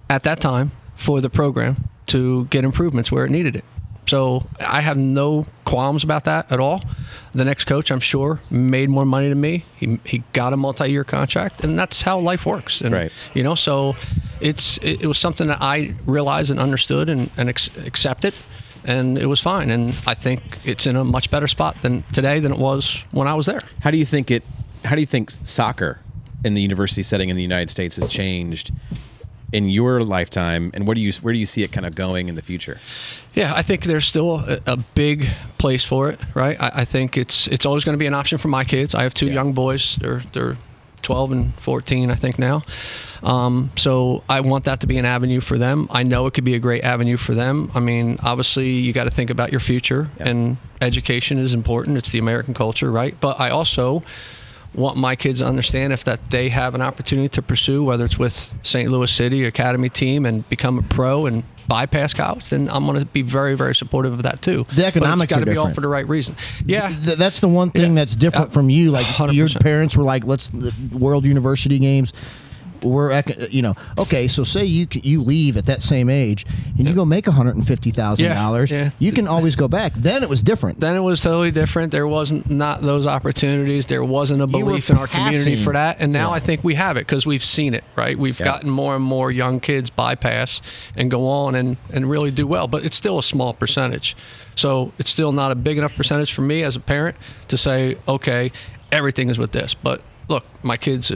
[0.10, 3.66] at that time for the program to get improvements where it needed it.
[4.06, 6.84] So I have no qualms about that at all.
[7.32, 9.66] The next coach, I'm sure, made more money than me.
[9.78, 12.82] He, he got a multi-year contract, and that's how life works.
[12.82, 13.12] And, right.
[13.34, 13.96] You know, so
[14.42, 18.34] it's it, it was something that I realized and understood and, and ex- accepted,
[18.84, 19.70] and it was fine.
[19.72, 23.28] And I think it's in a much better spot than today than it was when
[23.28, 23.62] I was there.
[23.82, 24.44] How do you think it?
[24.84, 26.02] How do you think soccer
[26.44, 28.72] in the university setting in the United States has changed
[29.54, 32.28] in your lifetime, and where do you where do you see it kind of going
[32.28, 32.80] in the future?
[33.34, 36.60] Yeah, I think there's still a, a big place for it, right?
[36.62, 38.94] I, I think it's it's always going to be an option for my kids.
[38.94, 39.34] I have two Yeah.
[39.34, 39.96] young boys.
[40.00, 40.58] They're they're
[41.02, 42.64] 12 and 14, I think now.
[43.24, 45.88] Um, so I want that to be an avenue for them.
[45.92, 47.72] I know it could be a great avenue for them.
[47.76, 50.30] I mean, obviously, you got to think about your future, Yeah.
[50.30, 51.98] and education is important.
[51.98, 53.16] It's the American culture, right?
[53.20, 54.04] But I also
[54.76, 58.18] want my kids to understand if that they have an opportunity to pursue, whether it's
[58.18, 58.90] with St.
[58.92, 63.06] Louis City Academy team and become a pro and bypass college, then I'm going to
[63.06, 64.66] be very, very supportive of that too.
[64.76, 66.36] The economics got to be all for the right reason.
[66.66, 68.02] Yeah, Th- that's the one thing Yeah.
[68.02, 68.54] that's different Yeah.
[68.54, 68.92] from you.
[68.92, 69.62] Like your 100%.
[69.62, 72.12] parents were like, "Let's the World University Games."
[72.84, 74.28] We're you know okay.
[74.28, 76.46] So say you you leave at that same age
[76.78, 78.70] and you go make one hundred and fifty thousand dollars.
[78.72, 78.90] Yeah, yeah.
[79.00, 79.94] You can always go back.
[79.94, 80.80] Then it was different.
[80.80, 81.92] then it was totally different.
[81.92, 83.86] There wasn't not those opportunities.
[83.86, 85.98] There wasn't a belief in our community for that.
[86.00, 86.36] And now Yeah.
[86.36, 88.18] I think we have it because we've seen it, right?
[88.18, 90.62] We've gotten more and more young kids bypass
[90.96, 92.68] and go on and, and really do well.
[92.68, 94.16] But it's still a small percentage.
[94.56, 97.16] So it's still not a big enough percentage for me as a parent
[97.48, 98.52] to say, okay,
[98.92, 99.74] everything is with this.
[99.74, 101.12] But look, my kids,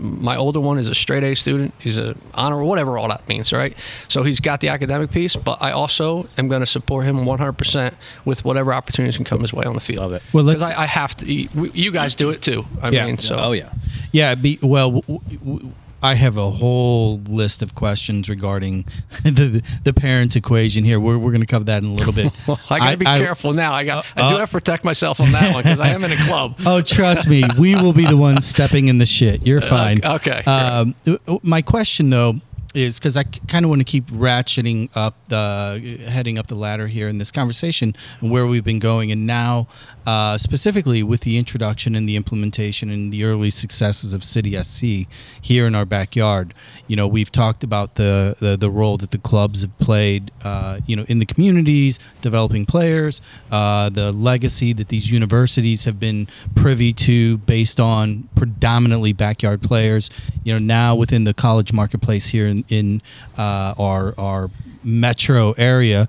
[0.00, 1.74] my older one is a straight A student.
[1.78, 3.76] He's a honor, whatever all that means, right?
[4.08, 7.94] So he's got the academic piece, but I also am going to support him 100%
[8.24, 10.00] with whatever opportunities can come his way on the field.
[10.02, 10.22] Love it.
[10.32, 11.30] Well, let's- I, I have to.
[11.32, 12.64] You you guys do it too.
[12.82, 13.04] I Yeah.
[13.06, 13.70] mean, so Oh yeah,
[14.12, 18.86] Yeah, be, well, w- w- I have a whole list of questions regarding
[19.24, 20.98] the the parents equation here.
[20.98, 22.32] We're, we're going to cover that in a little bit.
[22.70, 23.72] I got to be careful now.
[23.74, 24.06] I got.
[24.16, 26.16] I do uh, have to protect myself on that one because I am in a
[26.16, 26.56] club.
[26.70, 29.44] Oh, trust me, we will be the ones stepping in the shit.
[29.46, 30.04] You're fine.
[30.04, 32.36] okay, Um, uh, uh, my question though
[32.74, 36.86] is because I kind of want to keep ratcheting up the heading up the ladder
[36.86, 39.66] here in this conversation and where we've been going, and now
[40.10, 45.08] uh, specifically with the introduction and the implementation and the early successes of City SC
[45.40, 46.52] here in our backyard.
[46.88, 50.80] You know, we've talked about the the, the role that the clubs have played, uh,
[50.84, 56.26] you know, in the communities, developing players, uh, the legacy that these universities have been
[56.56, 60.10] privy to based on predominantly backyard players.
[60.42, 63.00] You know, now within the college marketplace here in, in
[63.38, 64.50] uh, our our
[64.82, 66.08] metro area.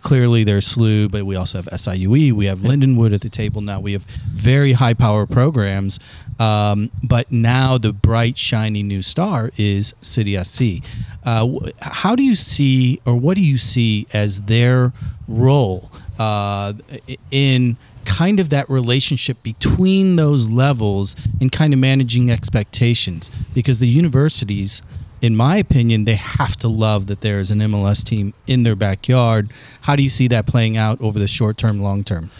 [0.00, 2.32] Clearly, there's SLU, but we also have SIUE.
[2.32, 3.80] We have Lindenwood at the table now.
[3.80, 5.98] We have very high power programs.
[6.38, 10.84] Um, but now the bright, shiny new star is City SC.
[11.24, 11.48] Uh,
[11.80, 14.92] how do you see, or what do you see as their
[15.26, 16.74] role uh,
[17.30, 23.30] in kind of that relationship between those levels and kind of managing expectations?
[23.54, 24.82] Because the universities
[25.22, 28.76] in my opinion, they have to love that there is an MLS team in their
[28.76, 29.50] backyard.
[29.82, 32.30] How do you see that playing out over the short term, long term?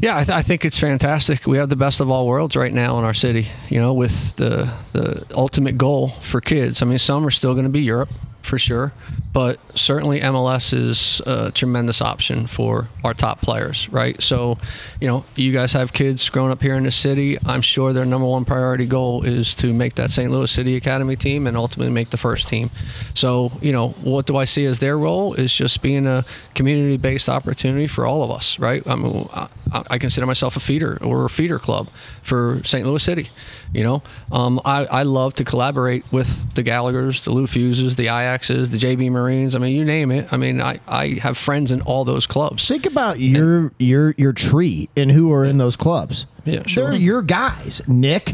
[0.00, 1.46] Yeah, I, th- I think it's fantastic.
[1.46, 3.48] We have the best of all worlds right now in our city.
[3.68, 6.82] You know, with the the ultimate goal for kids.
[6.82, 8.10] I mean, some are still going to be Europe
[8.42, 8.92] for sure,
[9.34, 14.22] but certainly MLS is a tremendous option for our top players, right?
[14.22, 14.58] So,
[15.00, 17.36] you know, you guys have kids growing up here in the city.
[17.44, 20.30] I'm sure their number one priority goal is to make that St.
[20.30, 22.70] Louis City Academy team and ultimately make the first team.
[23.14, 27.28] So, you know, what do I see as their role is just being a community-based
[27.28, 28.86] opportunity for all of us, right?
[28.86, 29.28] I mean,
[29.70, 31.88] I, consider myself a feeder or a feeder club
[32.22, 32.86] for St.
[32.86, 33.30] Louis City.
[33.72, 38.06] You know, um, I, I love to collaborate with the Gallaghers, the Lou Fuszes, the
[38.06, 39.54] Ajaxes, the J JB Marines.
[39.54, 40.32] I mean, you name it.
[40.32, 42.68] I mean, I, I have friends in all those clubs.
[42.68, 46.26] Think about your your your tree and who are in those clubs.
[46.44, 46.90] Yeah, sure.
[46.90, 47.80] They're your guys.
[47.88, 48.32] Nick,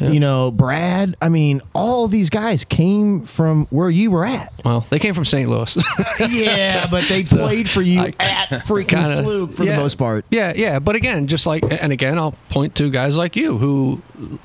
[0.00, 1.14] you know, Brad.
[1.22, 4.52] I mean, all these guys came from where you were at.
[4.64, 5.48] Well, they came from St.
[5.48, 5.76] Louis.
[6.28, 9.76] yeah, but they played for you I- at freaking kinda- SLU for yeah.
[9.76, 10.24] the most part.
[10.30, 10.80] Yeah, yeah.
[10.80, 14.02] But again, just like, and again, I'll point to guys like you who,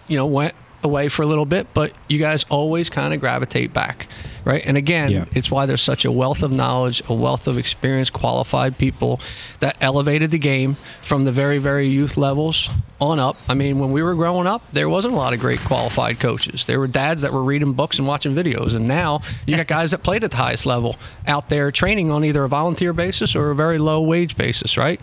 [0.07, 3.73] you know, went away for a little bit, but you guys always kind of gravitate
[3.73, 4.07] back,
[4.45, 4.63] right?
[4.65, 5.25] And again, Yeah.
[5.33, 9.19] it's why there's such a wealth of knowledge, a wealth of experience, qualified people
[9.59, 12.69] that elevated the game from the very, very youth levels
[13.01, 13.37] on up.
[13.47, 16.65] I mean, when we were growing up, there wasn't a lot of great qualified coaches.
[16.65, 19.91] There were dads that were reading books and watching videos, and now you got guys
[19.91, 23.51] that played at the highest level out there training on either a volunteer basis or
[23.51, 24.99] a very low wage basis, right?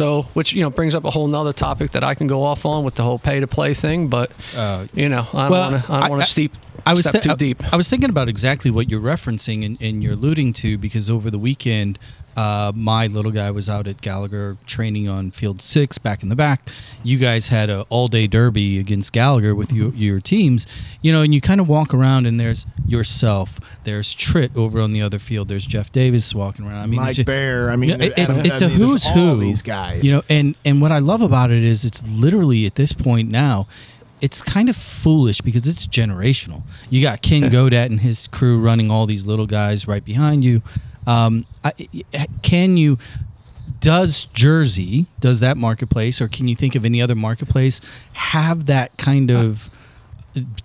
[0.00, 2.64] So, which you know brings up a whole nother topic that I can go off
[2.64, 5.84] on with the whole pay to play thing, but Uh, you know I don't want
[5.86, 6.52] to I don't want to steep
[6.86, 9.76] I was step thi- too I- I was thinking about exactly what you're referencing and,
[9.82, 11.98] and you're alluding to because over the weekend,
[12.36, 16.36] uh, my little guy was out at Gallagher training on field six back in the
[16.36, 16.68] back.
[17.02, 20.66] You guys had a all day derby against Gallagher with you, your teams,
[21.02, 24.92] you know, and you kind of walk around and there's yourself, there's Tritt over on
[24.92, 26.82] the other field, there's Jeff Davis walking around.
[26.82, 27.70] I mean, Mike it's Bear.
[27.70, 29.40] I mean, it- it's I it's a mean, there's who's who.
[29.40, 30.02] These guys.
[30.04, 33.30] you know, and and what I love about it is it's literally at this point
[33.30, 33.66] now,
[34.20, 36.62] it's kind of foolish because it's generational.
[36.90, 40.60] You got Ken Godat and his crew running all these little guys right behind you.
[41.06, 41.72] Um, I,
[42.42, 42.98] can you?
[43.80, 47.80] Does Jersey does that marketplace, or can you think of any other marketplace
[48.12, 49.70] have that kind of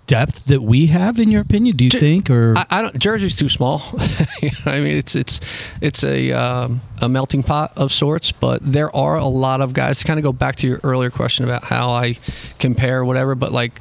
[0.06, 1.18] depth that we have?
[1.18, 2.28] In your opinion, do you Ju- think?
[2.28, 2.98] Or I, I don't.
[2.98, 3.82] Jersey's too small.
[4.42, 5.40] You know, I mean, it's it's
[5.80, 8.32] it's a um, a melting pot of sorts.
[8.32, 10.00] But there are a lot of guys.
[10.00, 12.18] To kind of go back to your earlier question about how I
[12.58, 13.34] compare whatever.
[13.34, 13.80] But like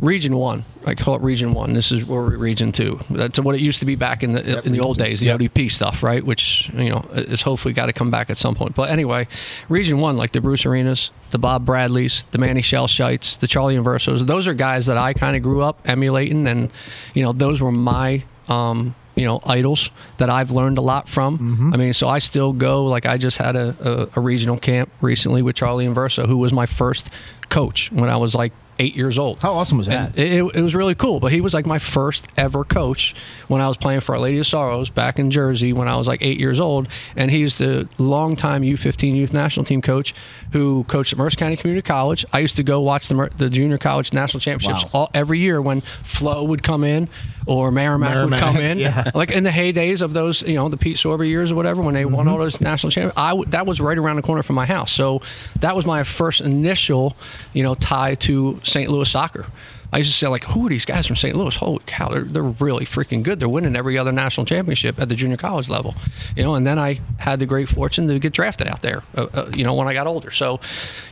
[0.00, 1.72] Region One, I call it Region One.
[1.72, 3.00] This is where we're Region Two.
[3.10, 5.70] That's what it used to be back in the in the old days, the ODP
[5.70, 6.24] stuff, right?
[6.24, 8.74] Which you know is hopefully got to come back at some point.
[8.74, 9.26] But anyway,
[9.68, 14.26] Region One, like the Bruce Arenas, the Bob Bradleys, the Manny Schellscheidts, the Charlie Inversos.
[14.26, 16.70] Those are guys that I kind of grew up emulating, and
[17.14, 21.70] you know those were my um, you know idols that I've learned a lot from.
[21.74, 22.84] I mean, so I still go.
[22.84, 26.52] Like I just had a, a, a regional camp recently with Charlie Inverso, who was
[26.52, 27.10] my first
[27.48, 29.40] coach when I was like eight years old.
[29.40, 30.16] How awesome was that?
[30.16, 31.20] It, it, it was really cool.
[31.20, 33.14] But he was like my first ever coach
[33.48, 36.06] when I was playing for Our Lady of Sorrows back in Jersey when I was
[36.06, 36.88] like eight years old.
[37.16, 40.14] And he's the longtime U15 youth national team coach
[40.52, 42.24] who coached at Mercer County Community College.
[42.32, 45.00] I used to go watch the, Mer- the junior college national championships Wow.
[45.00, 47.08] all, every year when Flo would come in
[47.46, 48.78] or Meramec, Meramec, would come in.
[48.78, 49.10] yeah.
[49.14, 51.94] Like in the heydays of those, you know, the Pete Sorber years or whatever, when
[51.94, 52.28] they won mm-hmm.
[52.28, 54.92] all those national championships, I w- that was right around the corner from my house.
[54.92, 55.22] So
[55.60, 57.16] that was my first initial,
[57.52, 58.90] you know, tie to St.
[58.90, 59.46] Louis soccer.
[59.90, 61.34] I used to say like, who are these guys from St.
[61.34, 61.54] Louis?
[61.56, 63.40] Holy cow, they're, they're really freaking good.
[63.40, 65.94] They're winning every other national championship at the junior college level,
[66.36, 66.54] you know.
[66.54, 69.64] And then I had the great fortune to get drafted out there, uh, uh, you
[69.64, 70.30] know, when I got older.
[70.30, 70.60] So,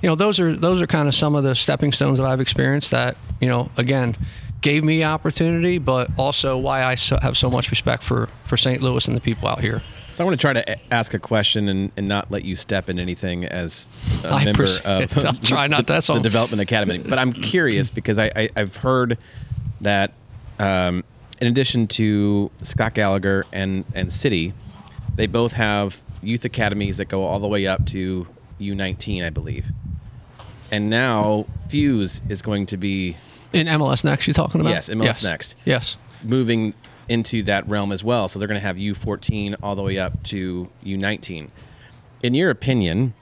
[0.03, 2.41] you know, those are those are kind of some of the stepping stones that I've
[2.41, 4.15] experienced that, you know, again,
[4.61, 8.83] gave me opportunity, but also why I so, have so much respect for for St.
[8.83, 9.83] Louis and the people out here.
[10.17, 12.89] So I want to try to ask a question and, and not let you step
[12.89, 13.87] in anything as
[14.25, 15.19] a I member of it.
[15.19, 16.21] I'll try not, the, that's the all.
[16.21, 16.97] Development Academy.
[16.97, 19.19] But I'm curious because I, I, I've heard
[19.83, 20.15] that
[20.59, 21.05] um,
[21.39, 24.55] in addition to Scott Gallagher and, and City,
[25.17, 28.27] they both have youth academies that go all the way up to
[28.59, 29.67] U19, I believe.
[30.71, 33.19] And now Fusz is going to be
[33.53, 34.71] In MLS Next, You're talking about?
[34.71, 35.57] Yes, MLS Next.
[35.67, 35.99] Yes.
[36.23, 36.73] moving
[37.09, 38.29] into that realm as well.
[38.29, 41.51] So they're going to have U14 all the way up to U19.
[42.23, 43.15] In your opinion,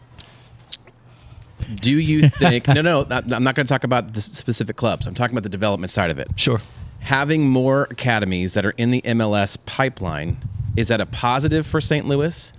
[1.81, 2.69] do you think?
[2.69, 5.07] no, no, I'm not going to talk about the specific clubs.
[5.07, 6.29] I'm talking about the development side of it.
[6.37, 6.61] Sure.
[7.01, 10.39] Having more academies that are in the MLS pipeline
[10.77, 12.07] is that a positive for St.
[12.07, 12.53] Louis?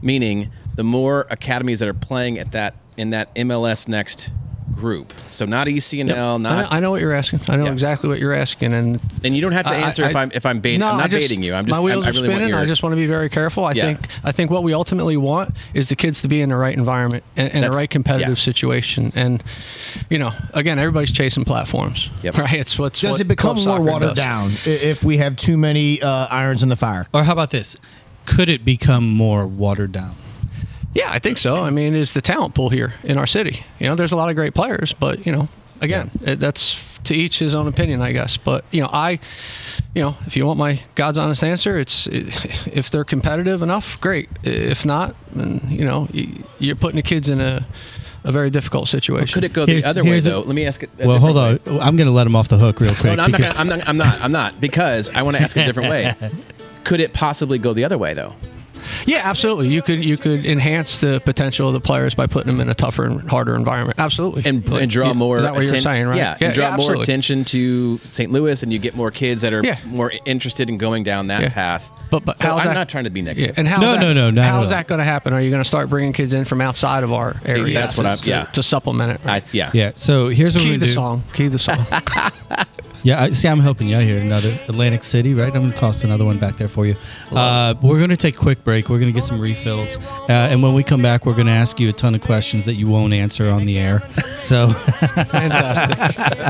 [0.00, 4.30] Meaning, the more academies that are playing at that in that MLS next
[4.74, 5.12] group.
[5.30, 6.16] So not E ECNL, Yep.
[6.16, 7.40] I, not know, I know what you're asking.
[7.48, 7.72] I know Yeah.
[7.72, 10.44] exactly what you're asking, and and you don't have to answer I- if I'm if
[10.46, 10.80] I'm baiting.
[10.80, 11.54] No, I'm not just- baiting you.
[11.54, 12.48] I'm just my wheels I, I are really want spinning.
[12.50, 12.58] your.
[12.58, 13.64] I just want to be very careful.
[13.64, 13.84] I Yeah.
[13.86, 16.76] think I think what we ultimately want is the kids to be in the right
[16.76, 18.44] environment and, and the right competitive yeah.
[18.44, 19.12] situation.
[19.14, 19.42] And
[20.10, 22.38] you know, again, everybody's chasing platforms, Yep.
[22.38, 22.52] right?
[22.60, 24.16] It's what's Does what it become more watered does.
[24.16, 27.06] down if we have too many uh, irons in the fire?
[27.12, 27.76] Or how about this?
[28.26, 30.14] Could it become more watered down?
[30.94, 31.56] Yeah, I think so.
[31.56, 33.64] I mean, is the talent pool here in our city?
[33.78, 35.48] You know, there's a lot of great players, but you know,
[35.80, 38.36] again, it, that's to each his own opinion, I guess.
[38.36, 39.18] But you know, I,
[39.94, 44.28] you know, if you want my God's honest answer, it's if they're competitive enough, great.
[44.42, 46.28] If not, then you know, y-
[46.58, 47.66] you're putting the kids in a
[48.24, 49.34] a very difficult situation.
[49.34, 50.40] Could it go the Here's- other way here's a- though?
[50.42, 50.90] Let me ask it.
[51.00, 51.54] a Well, hold on.
[51.66, 51.80] way.
[51.80, 53.04] I'm going to let him off the hook real quick.
[53.06, 53.88] No, no, I'm not, gonna, I'm not.
[53.88, 54.20] I'm not.
[54.20, 56.14] I'm not because I want to ask a different way.
[56.84, 58.34] Could it possibly go the other way though?
[59.06, 59.68] Yeah, absolutely.
[59.68, 62.74] You could you could enhance the potential of the players by putting them in a
[62.74, 63.98] tougher and harder environment.
[63.98, 65.36] Absolutely, And, But and draw yeah, more.
[65.38, 66.16] Is that what you're saying, right?
[66.16, 68.30] Yeah, and draw more attention to St.
[68.30, 69.78] Louis, and you get more kids that are Yeah.
[69.86, 71.48] more interested in going down that Yeah.
[71.50, 71.90] path.
[72.10, 73.54] But, but So how's I'm that, not trying to be Yeah, negative.
[73.58, 75.32] and how No, that, no, no, not at How's that going to happen?
[75.32, 77.72] Are you going to start bringing kids in from outside of our area?
[77.72, 78.44] That's what I'm- to, yeah.
[78.44, 79.20] to supplement it.
[79.24, 79.70] I, yeah.
[79.72, 79.92] yeah.
[79.94, 80.92] So here's what Key we're the do.
[80.92, 81.24] song.
[81.32, 81.86] Key the song.
[83.04, 84.20] Yeah, I, see, I'm helping you out here.
[84.20, 85.46] Another Atlantic City, right?
[85.52, 86.94] I'm going to toss another one back there for you.
[87.32, 88.88] Uh, we're going to take a quick break.
[88.88, 89.96] We're going to get some refills.
[89.96, 92.64] Uh, and when we come back, we're going to ask you a ton of questions
[92.66, 94.02] that you won't answer on the air.
[94.40, 95.98] So Fantastic.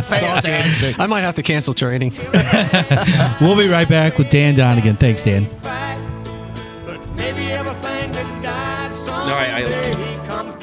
[0.06, 0.98] Fantastic.
[1.00, 2.10] I might have to cancel training.
[3.40, 4.98] we'll be right back with Dan Donigan.
[4.98, 5.46] Thanks, Dan.
[6.84, 10.56] But maybe everything that dies someday No, I- I- comes.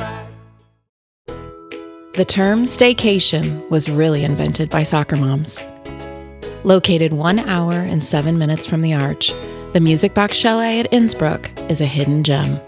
[2.14, 5.60] The term staycation was really invented by soccer moms.
[6.66, 9.32] Located one hour and seven minutes from the Arch,
[9.72, 12.60] the Music Box Chalet at Innsbrook is a hidden gem.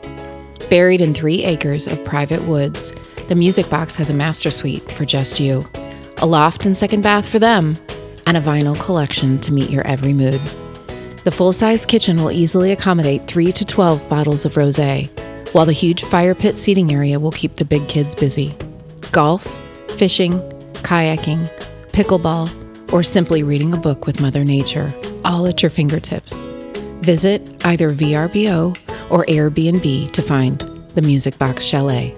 [0.70, 2.94] Buried in three acres of private woods,
[3.28, 5.68] the Music Box has a master suite for just you,
[6.22, 7.76] a loft and second bath for them,
[8.26, 10.40] and a vinyl collection to meet your every mood.
[11.26, 14.80] The full size kitchen will easily accommodate 3 to 12 bottles of rose,
[15.52, 18.56] while the huge fire pit seating area will keep the big kids busy
[19.12, 19.60] golf,
[19.98, 20.32] fishing,
[20.84, 21.50] kayaking,
[21.90, 22.61] pickleball,
[22.92, 26.46] or simply reading a book with Mother Nature, all at your fingertips.
[27.02, 28.78] Visit either VRBO
[29.10, 30.60] or Airbnb to find
[30.96, 32.16] the Music Box Chalet.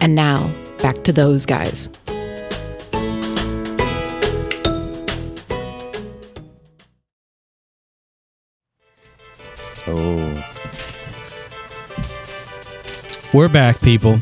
[0.00, 1.88] And now, back to those guys.
[9.86, 10.44] Oh.
[13.32, 14.18] We're back, people.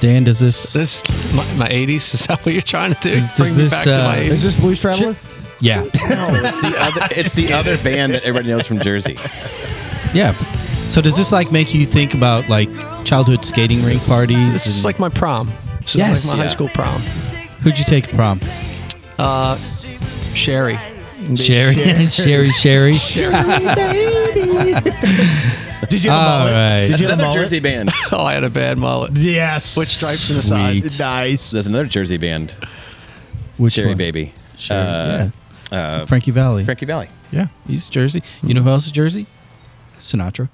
[0.00, 0.72] Dan, does this.
[0.72, 1.02] This
[1.34, 2.14] my, my 80s.
[2.14, 3.10] Is that what you're trying to do?
[3.10, 4.26] Does- does Bring me this, back to my uh, 80s.
[4.30, 5.16] Is this Blues Traveler?
[5.60, 5.82] yeah.
[5.82, 7.08] No, it's the other.
[7.12, 9.16] It's the other band that everybody knows from Jersey.
[10.12, 10.34] Yeah.
[10.88, 12.68] So does this like make you think about like
[13.04, 14.52] childhood skating rink parties?
[14.52, 15.50] This is like my prom.
[15.80, 16.26] This is Yes.
[16.26, 16.48] like my Yeah.
[16.48, 17.00] high school prom.
[17.62, 18.40] Who'd you take prom?
[19.18, 19.56] Uh,
[20.34, 20.78] Sherry.
[21.36, 21.74] Sherry.
[22.10, 23.44] Sherry, Sherry, Sherry.
[25.90, 26.52] Did you have a All mullet?
[26.52, 26.80] right.
[26.82, 27.48] Did That's you have a another mullet?
[27.50, 27.90] Jersey band.
[28.12, 29.12] Oh, I had a bad mullet.
[29.16, 29.76] Yes.
[29.76, 30.80] With stripes in the side.
[30.82, 30.98] Sweet.
[31.00, 31.50] Nice.
[31.50, 32.54] There's another Jersey band.
[33.56, 33.96] Which Cherry one?
[33.98, 34.32] Baby.
[34.56, 35.30] Sherry, Uh,
[35.72, 35.78] yeah.
[35.78, 36.64] uh, Frankie Valli.
[36.64, 37.08] Frankie Valli.
[37.32, 38.22] Yeah, he's Jersey.
[38.42, 39.26] You know who else is Jersey?
[39.98, 40.48] Sinatra.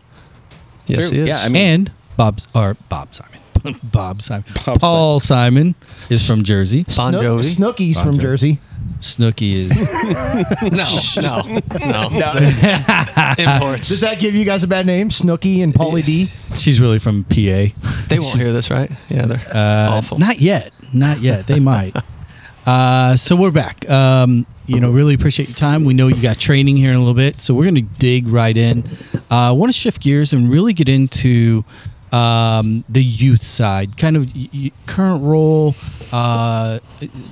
[0.87, 1.11] Yes, True.
[1.11, 1.29] he is.
[1.29, 3.39] Yeah, I mean, and Bob's or Bob Simon.
[3.85, 4.45] Bob Simon.
[4.65, 5.75] Bob Paul Simon
[6.09, 6.85] is from Jersey.
[6.97, 7.57] Bon Snook- Jovi.
[7.57, 8.21] Snooki's Bon from Jovi.
[8.21, 8.59] Jersey.
[9.01, 9.71] Snooki is
[11.21, 11.43] No,
[11.81, 12.33] no, no.
[13.39, 13.89] Imports.
[13.89, 15.09] Does that give you guys a bad name?
[15.11, 16.31] Snooki and Pauly D?
[16.57, 17.35] she's really from PA.
[18.09, 18.91] They won't hear this, right?
[19.09, 20.19] Yeah, they're Uh, awful.
[20.19, 20.73] Not yet.
[20.93, 21.47] Not yet.
[21.47, 21.95] They might.
[22.67, 23.89] Uh, so we're back.
[23.89, 25.85] Um, you know, really appreciate your time.
[25.85, 28.29] We know you got training here in a little bit, so we're going to dig
[28.29, 28.85] right in.
[29.31, 31.65] Uh, I want to shift gears and really get into
[32.13, 35.75] um, the youth side, kind of y- current role,
[36.13, 36.79] uh,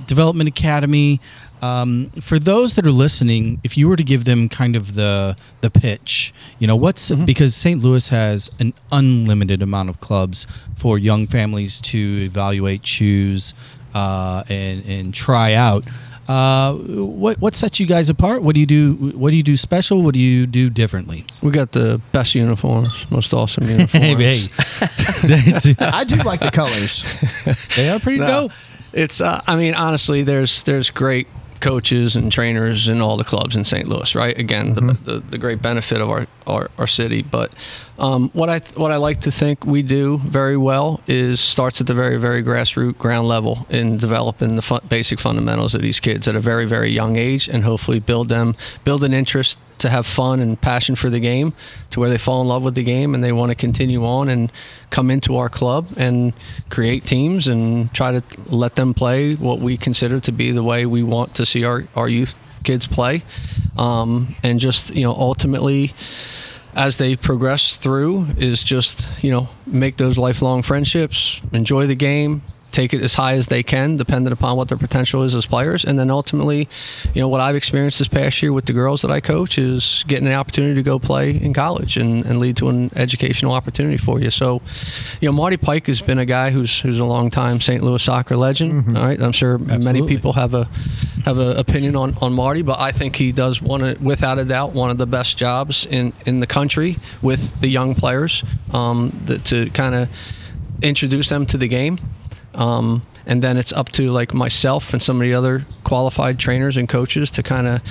[0.07, 1.19] development academy.
[1.61, 5.35] Um, for those that are listening, if you were to give them kind of the
[5.59, 7.81] the pitch, you know, what's because St.
[7.83, 13.53] Louis has an unlimited amount of clubs for young families to evaluate, choose,
[13.93, 15.83] uh, and and try out.
[16.29, 18.43] Uh, what what sets you guys apart?
[18.43, 18.93] What do you do?
[19.15, 20.03] What do you do special?
[20.03, 21.25] What do you do differently?
[21.41, 23.91] We got the best uniforms, most awesome uniforms.
[23.91, 24.13] Hey,
[25.21, 25.75] hey.
[25.79, 27.03] I do like the colors.
[27.75, 28.51] they are pretty No, dope.
[28.93, 29.21] It's.
[29.21, 31.27] Uh, I mean, honestly, there's there's great
[31.59, 33.87] coaches and trainers in all the clubs in St.
[33.87, 34.37] Louis, right?
[34.37, 37.21] Again, the, the, the great benefit of our, our, our city.
[37.21, 37.53] But
[37.97, 41.87] um, what I what I like to think we do very well is starts at
[41.87, 46.27] the very very grassroots ground level in developing the fun, basic fundamentals of these kids
[46.27, 50.05] at a very very young age, and hopefully build them build an interest to have
[50.05, 51.53] fun and passion for the game,
[51.89, 54.29] to where they fall in love with the game and they want to continue on
[54.29, 54.51] and
[54.89, 56.33] come into our club and
[56.69, 60.85] create teams and try to let them play what we consider to be the way
[60.85, 63.23] we want to see our, our youth kids play.
[63.77, 65.93] Um, and just, you know, ultimately,
[66.75, 72.41] as they progress through, is just, you know, make those lifelong friendships, enjoy the game,
[72.71, 75.83] take it as high as they can, depending upon what their potential is as players.
[75.83, 76.67] And then ultimately,
[77.13, 80.03] you know, what I've experienced this past year with the girls that I coach is
[80.07, 83.97] getting an opportunity to go play in college and, and lead to an educational opportunity
[83.97, 84.29] for you.
[84.29, 84.61] So,
[85.21, 87.83] you know, Marty Pike has been a guy who's who's a long time St.
[87.83, 88.97] Louis soccer legend.
[88.97, 90.69] all right, I'm sure many people have a
[91.25, 94.45] have an opinion on, on Marty, but I think he does one of, without a
[94.45, 98.43] doubt one of the best jobs in, in the country with the young players
[98.73, 100.09] um, that, to kind of
[100.81, 101.99] introduce them to the game.
[102.55, 106.77] Um, and then it's up to like myself and some of the other qualified trainers
[106.77, 107.81] and coaches to kind of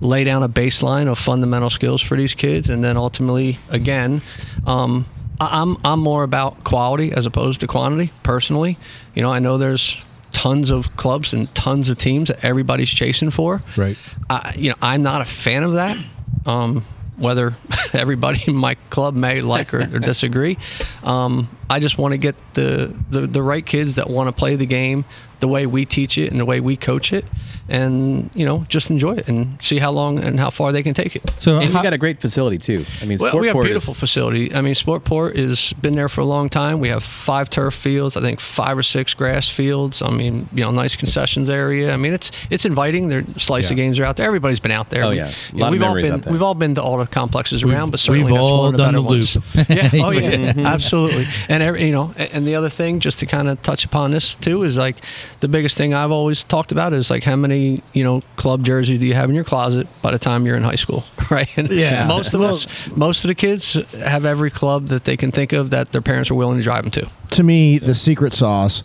[0.00, 4.22] lay down a baseline of fundamental skills for these kids, and then ultimately, again,
[4.66, 5.04] um,
[5.40, 8.12] I'm I'm more about quality as opposed to quantity.
[8.22, 8.78] Personally,
[9.14, 13.30] you know, I know there's tons of clubs and tons of teams that everybody's chasing
[13.30, 13.62] for.
[13.76, 13.96] Right.
[14.28, 15.96] I, you know, I'm not a fan of that.
[16.44, 16.84] Um,
[17.16, 17.54] whether
[17.92, 20.58] everybody in my club may like or, or disagree,
[21.02, 24.56] um, I just want to get the, the the right kids that want to play
[24.56, 25.04] the game
[25.40, 27.24] the way we teach it and the way we coach it,
[27.68, 30.94] and you know, just enjoy it and see how long and how far they can
[30.94, 31.22] take it.
[31.38, 32.84] So And how- you got a great facility too.
[33.02, 34.54] I mean, Well, we have a beautiful is, facility.
[34.54, 36.80] I mean, Sportport has been there for a long time.
[36.80, 38.16] We have five turf fields.
[38.16, 40.00] I think five or six grass fields.
[40.02, 41.92] I mean, you know, nice concessions area.
[41.92, 43.08] I mean, it's it's inviting.
[43.08, 43.70] Their slice Yeah.
[43.70, 44.26] of games are out there.
[44.26, 45.02] Everybody's been out there.
[45.04, 45.28] Oh, We- yeah.
[45.28, 47.62] you A know, lot of we've all been we've all been to all the complexes
[47.62, 49.34] around, but certainly we've all done the ones.
[49.34, 49.44] loop.
[49.68, 49.90] yeah.
[49.94, 50.52] Oh yeah.
[50.76, 51.26] Absolutely.
[51.48, 54.34] And every, you know, and the other thing, just to kind of touch upon this
[54.36, 54.96] too, is like
[55.40, 58.98] the biggest thing I've always talked about is like how many you know club jerseys
[58.98, 61.48] do you have in your closet by the time you're in high school, right?
[61.56, 62.06] And Yeah.
[62.06, 62.66] most of us,
[62.96, 66.30] most of the kids have every club that they can think of that their parents
[66.30, 67.10] are willing to drive them to.
[67.30, 68.82] to me, the secret sauce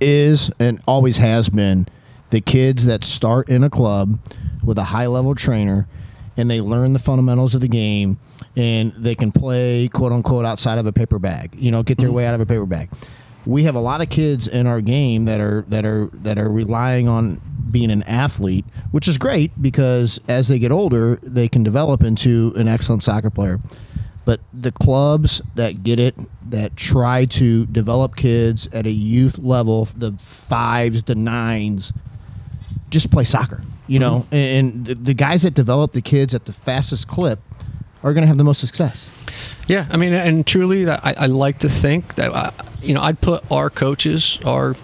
[0.00, 1.86] is and always has been
[2.30, 4.18] the kids that start in a club
[4.64, 5.86] with a high level trainer
[6.36, 8.18] and they learn the fundamentals of the game
[8.56, 12.08] and they can play quote unquote outside of a paper bag, you know, get their
[12.08, 12.16] mm-hmm.
[12.16, 12.88] way out of a paper bag.
[13.46, 16.50] We have a lot of kids in our game that are that are that are
[16.50, 21.62] relying on being an athlete, which is great because as they get older, they can
[21.62, 23.60] develop into an excellent soccer player.
[24.24, 26.16] But the clubs that get it
[26.50, 31.92] that try to develop kids at a youth level the fives the nines
[32.90, 34.18] just play soccer you mm-hmm.
[34.18, 34.26] know?
[34.30, 37.40] And the, the guys that develop the kids at the fastest clip
[38.02, 39.08] are going to have the most success
[39.68, 43.20] Yeah, I mean, and truly, I, I like to think that I, you know I'd
[43.20, 44.74] put our coaches, our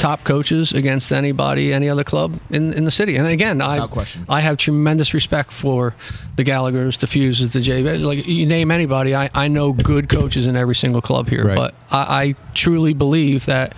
[0.00, 3.16] top coaches, against anybody, any other club in, in the city.
[3.16, 4.24] And again, I question.
[4.28, 5.94] I have tremendous respect for
[6.36, 8.02] the Gallagher's, the Fuszes, the JB.
[8.02, 11.44] Like you name anybody, I, I know good coaches in every single club here.
[11.44, 11.56] Right.
[11.56, 13.74] But I, I truly believe that,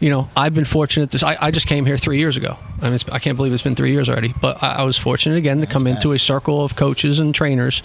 [0.00, 1.10] you know, I've been fortunate.
[1.10, 2.58] This I, I just came here three years ago.
[2.80, 4.34] I mean, it's, I can't believe it's been three years already.
[4.40, 7.82] But I, I was fortunate again to come into a circle of coaches and trainers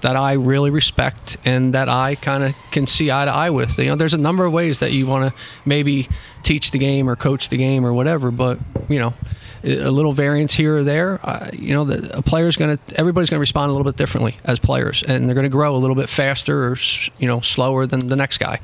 [0.00, 3.78] that I really respect and that I kind of can see eye to eye with.
[3.78, 6.08] You know, there's a number of ways that you want to maybe
[6.42, 9.14] teach the game or coach the game or whatever, but you know,
[9.62, 11.20] a little variance here or there.
[11.22, 13.96] Uh, you know, the, a player's going to everybody's going to respond a little bit
[13.96, 16.76] differently as players, and they're going to grow a little bit faster or
[17.18, 18.60] you know slower than the next guy.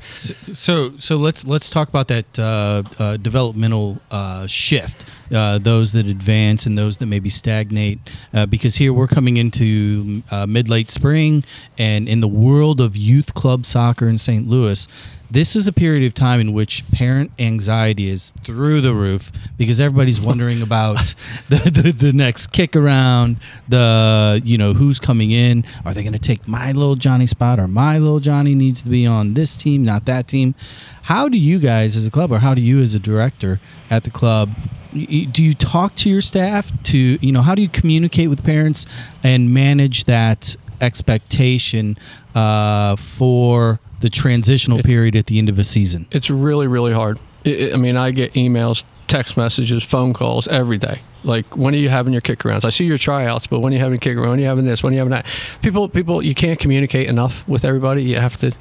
[0.53, 5.05] So, so let's let's talk about that uh, uh, developmental uh, shift.
[5.33, 7.99] Uh, those that advance and those that maybe stagnate,
[8.33, 11.43] uh, because here we're coming into mid late spring,
[11.77, 14.47] and in the world of youth club soccer in St.
[14.47, 14.87] Louis,
[15.29, 19.79] this is a period of time in which parent anxiety is through the roof because
[19.79, 21.13] everybody's wondering about
[21.49, 25.65] the, the, the next kick around, the you know who's coming in.
[25.85, 28.89] Are they going to take my little Johnny spot, or my little Johnny needs to
[28.89, 30.55] be on this team, not that team?
[31.03, 33.59] How do you guys as a club, or how do you as a director
[33.89, 34.53] at the club
[34.93, 38.85] do you talk to your staff to you know how do you communicate with parents
[39.21, 41.97] and manage that expectation
[42.33, 46.05] uh, for the transitional period at the end of a season?
[46.11, 47.19] It's really, really hard.
[47.43, 50.99] It, it- I mean, I get emails, text messages, phone calls every day.
[51.23, 52.63] Like, when are you having your kick rounds?
[52.63, 54.29] I see your tryouts, but when are you having kick around?
[54.29, 54.83] When are you having this?
[54.83, 55.25] When are you having that?
[55.61, 58.03] People, people, you can't communicate enough with everybody.
[58.03, 58.53] You have to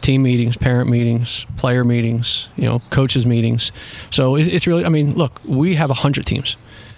[0.00, 3.72] team meetings, parent meetings, player meetings, you know, coaches meetings.
[4.10, 6.56] So it, it's really, I mean, look, we have hundred teams.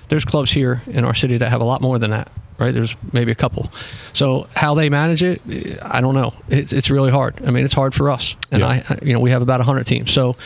[0.08, 2.30] There's clubs here in our city that have a lot more than that.
[2.58, 2.72] Right?
[2.72, 3.70] There's maybe a couple.
[4.14, 5.42] So how they manage it,
[5.82, 6.32] I don't know.
[6.48, 7.34] It's, it's really hard.
[7.46, 8.66] I mean, it's hard for us, and Yeah.
[8.68, 10.10] I, I- you know, we have about 100 teams.
[10.10, 10.36] So,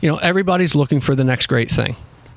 [0.00, 1.96] you know, everybody's looking for the next great thing.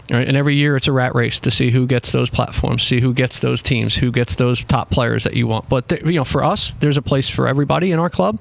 [0.09, 0.25] Right?
[0.27, 3.13] And every year it's a rat race to see who gets those platforms, see who
[3.13, 5.67] gets those teams, who gets those top players that you want.
[5.67, 8.39] But, th- you know, for us, there's a place for everybody in our club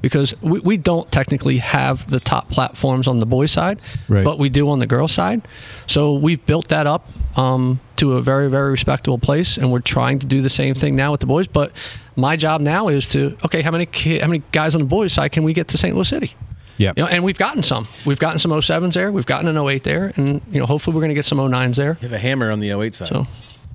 [0.00, 4.22] because we, we don't technically have the top platforms on the boys' side, Right.
[4.24, 5.42] but we do on the girls' side.
[5.88, 10.20] So we've built that up um, to a very, very respectable place, and we're trying
[10.20, 11.48] to do the same thing now with the boys.
[11.48, 11.72] But
[12.14, 15.12] my job now is to okay, how many ki- how many guys on the boys'
[15.12, 15.94] side can we get to St.
[15.94, 16.34] Louis City?
[16.78, 16.92] Yeah.
[16.96, 17.86] You know, and we've gotten some.
[18.06, 19.12] We've gotten some 07s there.
[19.12, 21.74] We've gotten an 08 there, and you know, hopefully we're going to get some 09s
[21.76, 21.98] there.
[22.00, 23.08] You have a hammer on the 08 side.
[23.08, 23.26] So,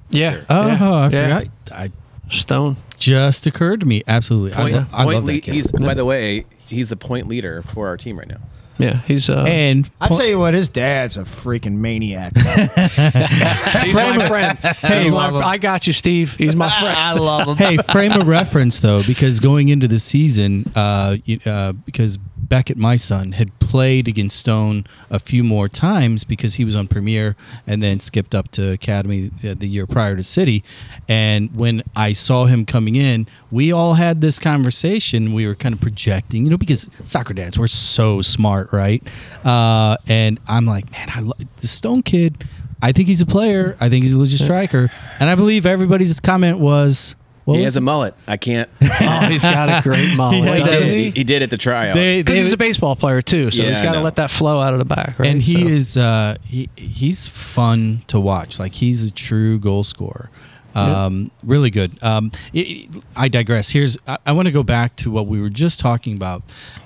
[0.09, 0.41] yeah.
[0.49, 1.39] Oh, yeah, I yeah.
[1.39, 1.47] forgot.
[1.71, 1.91] I
[2.31, 2.77] Stone.
[2.97, 4.01] just occurred to me.
[4.07, 4.51] Absolutely.
[4.51, 5.53] point, I, lo- I point love that lead- kid.
[5.53, 8.37] he's by the way, he's a point leader for our team right now.
[8.79, 12.35] Yeah, he's uh, and I point- tell you what, his dad's a freaking maniac.
[12.37, 14.57] he's my friend.
[14.83, 15.35] Hey, He's my- love.
[15.43, 16.33] I got you, Steve.
[16.37, 16.97] He's my friend.
[16.97, 17.55] I love him.
[17.57, 22.17] hey, frame of reference though, because going into the season, uh, you- uh, because
[22.49, 26.87] Beckett, my son, had played against Stone a few more times because he was on
[26.87, 27.35] Premier
[27.65, 30.63] and then skipped up to Academy the, year prior to City.
[31.07, 35.33] And when I saw him coming in, we all had this conversation.
[35.33, 39.01] We were kind of projecting, you know, because soccer dads, we're so smart, right?
[39.43, 42.43] Uh, and I'm like, man, I lo- the Stone kid.
[42.81, 43.77] I think he's a player.
[43.79, 44.91] I think he's a legit striker.
[45.19, 47.15] And I believe everybody's comment was,
[47.45, 48.13] what he was has a mullet.
[48.27, 48.69] I can't.
[48.81, 50.83] Oh, he's got a great mullet, Well, he did.
[50.83, 51.03] he?
[51.05, 51.95] He, he did at the tryout.
[51.95, 54.03] Because he's a baseball player too, so Yeah, he's I got to know.
[54.03, 55.19] let that flow out of the back.
[55.19, 55.29] Right?
[55.29, 58.59] and he So- is uh, he he's fun to watch.
[58.59, 60.29] Like he's a true goal scorer.
[60.75, 62.01] Um, Really good.
[62.01, 63.69] Um, i I digress.
[63.69, 66.41] Here's I, I want to go back to what we were just talking about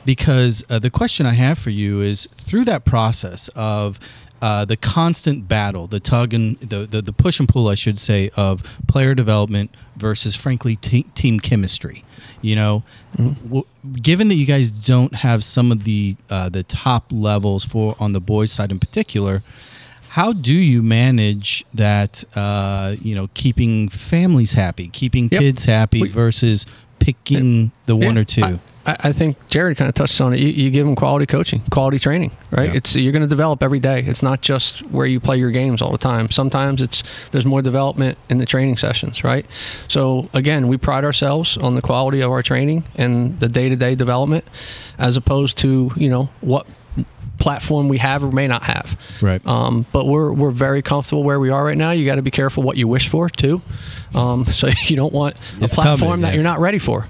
[0.06, 3.98] because uh, the question I have for you is through that process of
[4.42, 7.98] uh, the constant battle, the tug and the, the the push and pull, I should
[7.98, 12.04] say, of player development versus, frankly, te- team chemistry.
[12.42, 12.84] You know,
[13.18, 13.66] w-
[14.02, 18.14] given that you guys don't have some of the uh, the top levels for on
[18.14, 19.42] the boys' side in particular,
[20.10, 22.24] how do you manage that?
[22.38, 25.42] Uh, you know, keeping families happy, keeping Yep.
[25.42, 26.66] kids happy We- versus
[27.00, 28.44] picking the one Yeah, or two.
[28.44, 30.40] I, I I think Jared kind of touched on it.
[30.40, 32.70] You, you give them quality coaching, quality training, right?
[32.70, 32.78] Yeah.
[32.78, 34.04] It's you're going to develop every day.
[34.08, 36.32] It's not just where you play your games all the time.
[36.32, 39.46] Sometimes it's there's more development in the training sessions, right?
[39.88, 44.46] So again, we pride ourselves on the quality of our training and the day-to-day development,
[44.98, 46.66] as opposed to you know what
[47.40, 48.98] platform we have or may not have.
[49.22, 49.46] Right.
[49.46, 51.92] Um, but we're we're very comfortable where we are right now.
[51.92, 53.62] You got to be careful what you wish for too.
[54.16, 56.34] Um, so you don't want a It's platform coming, that yeah.
[56.36, 57.08] you're not ready for,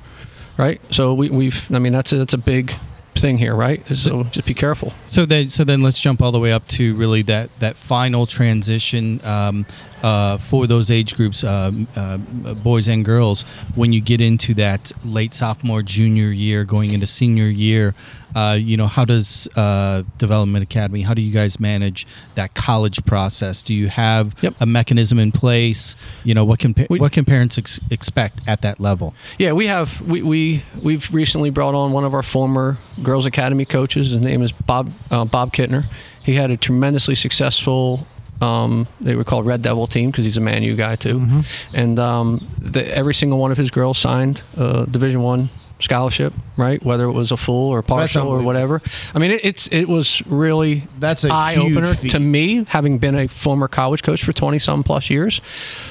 [0.57, 0.81] right?
[0.91, 1.71] So we, we've.
[1.73, 2.75] I mean, that's a, that's a big
[3.15, 3.85] thing here, right?
[3.95, 4.93] So just be careful.
[5.07, 8.25] So then, so then, let's jump all the way up to really that that final
[8.25, 9.65] transition um,
[10.03, 13.43] uh, for those age groups, um, uh, boys and girls.
[13.75, 17.95] When you get into that late sophomore, junior year, going into senior year,
[18.35, 21.01] uh, you know, how does uh, Development Academy?
[21.01, 23.63] How do you guys manage that college process?
[23.63, 24.55] Do you have Yep.
[24.59, 25.95] a mechanism in place?
[26.23, 29.15] You know, what can pa- We- what can parents ex- expect at that level?
[29.39, 33.65] Yeah, we have we, we we've recently brought on one of our former girls academy
[33.65, 34.11] coaches.
[34.11, 35.85] His name is Bob uh, Bob Kittner.
[36.21, 38.05] He had a tremendously successful.
[38.41, 41.97] Um, they were called Red Devil team because he's a Man U guy too, and
[41.99, 45.49] um, the, every single one of his girls signed a Division One
[45.79, 46.83] scholarship, right?
[46.83, 48.81] Whether it was a full or partial or whatever.
[49.13, 52.11] I mean, it, it's it was really That's a eye opener feat.
[52.11, 55.41] to me, having been a former college coach for 20 some plus years.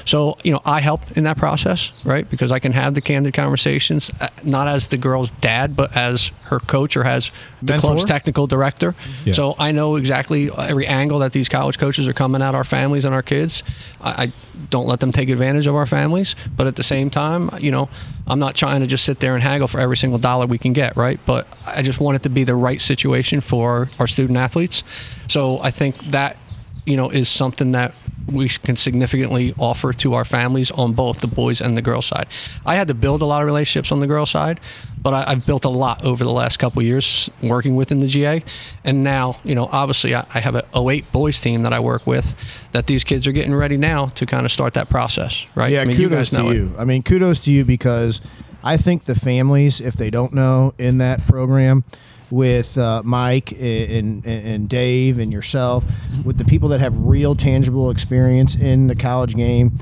[0.05, 2.29] So, you know, I help in that process, right?
[2.29, 6.31] Because I can have the candid conversations, uh, not as the girl's dad, but as
[6.43, 7.31] her coach or as
[7.61, 7.93] the Mentor?
[7.95, 8.93] club's technical director.
[9.25, 9.33] Yeah.
[9.33, 13.05] So I know exactly every angle that these college coaches are coming at our families
[13.05, 13.63] and our kids.
[14.01, 14.31] I, I
[14.69, 17.89] don't let them take advantage of our families, but at the same time, you know,
[18.25, 20.73] I'm not trying to just sit there and haggle for every single dollar we can
[20.73, 21.19] get, right?
[21.25, 24.83] But I just want it to be the right situation for our student athletes.
[25.27, 26.37] So I think that,
[26.85, 27.93] you know, is something that
[28.27, 32.27] we can significantly offer to our families on both the boys and the girls side.
[32.65, 34.59] I had to build a lot of relationships on the girls side,
[35.01, 38.07] but I, I've built a lot over the last couple of years working within the
[38.07, 38.43] GA.
[38.83, 42.05] And now, you know, obviously I, I have a 08 boys team that I work
[42.05, 42.35] with
[42.73, 45.71] that these kids are getting ready now to kind of start that process, right?
[45.71, 46.55] Yeah, I mean, kudos you guys know to it.
[46.55, 46.75] you.
[46.77, 48.21] I mean, kudos to you because
[48.63, 51.85] I think the families, if they don't know in that program,
[52.29, 55.85] with uh, Mike and, and and Dave and yourself,
[56.25, 59.77] with the people that have real tangible experience in the college game,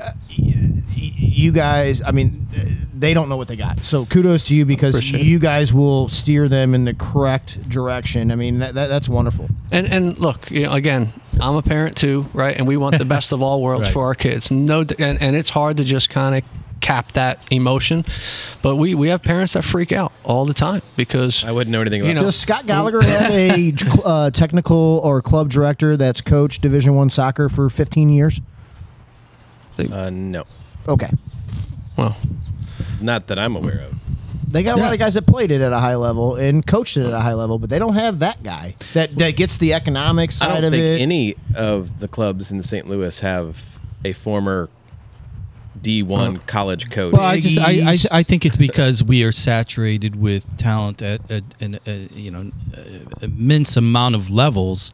[0.00, 2.46] uh, y- y- you guys, I mean,
[2.94, 3.80] they don't know what they got.
[3.80, 8.30] So kudos to you because Appreciate you guys will steer them in the correct direction.
[8.30, 9.48] I mean, that, that that's wonderful.
[9.70, 12.56] And and look, you know, again, I'm a parent too, right?
[12.56, 13.92] And we want the best of all worlds Right.
[13.92, 14.50] for our kids.
[14.50, 16.44] No, and, and it's hard to just kind of
[16.80, 18.04] cap that emotion,
[18.62, 21.80] but we we have parents that freak out all the time because I wouldn't know
[21.80, 23.72] anything about You know, Does Scott Gallagher have a
[24.04, 28.40] uh, technical or club director that's coached Division One soccer for 15 years?
[29.78, 30.44] Uh, no,
[30.88, 31.08] Okay,
[31.96, 32.16] well,
[33.00, 33.94] not that I'm aware of.
[34.52, 36.96] they got a lot of guys that played it at a high level and coached
[36.98, 39.72] it at a high level, but they don't have that guy that that gets the
[39.72, 41.00] economic I don't think it.
[41.00, 42.86] any of the clubs in St.
[42.88, 44.68] Louis have a former
[45.82, 47.12] D1 college coach.
[47.12, 51.28] Well, I just I, I, I think it's because we are saturated with talent at,
[51.30, 52.80] at, an uh, you know uh,
[53.22, 54.92] immense amount of levels.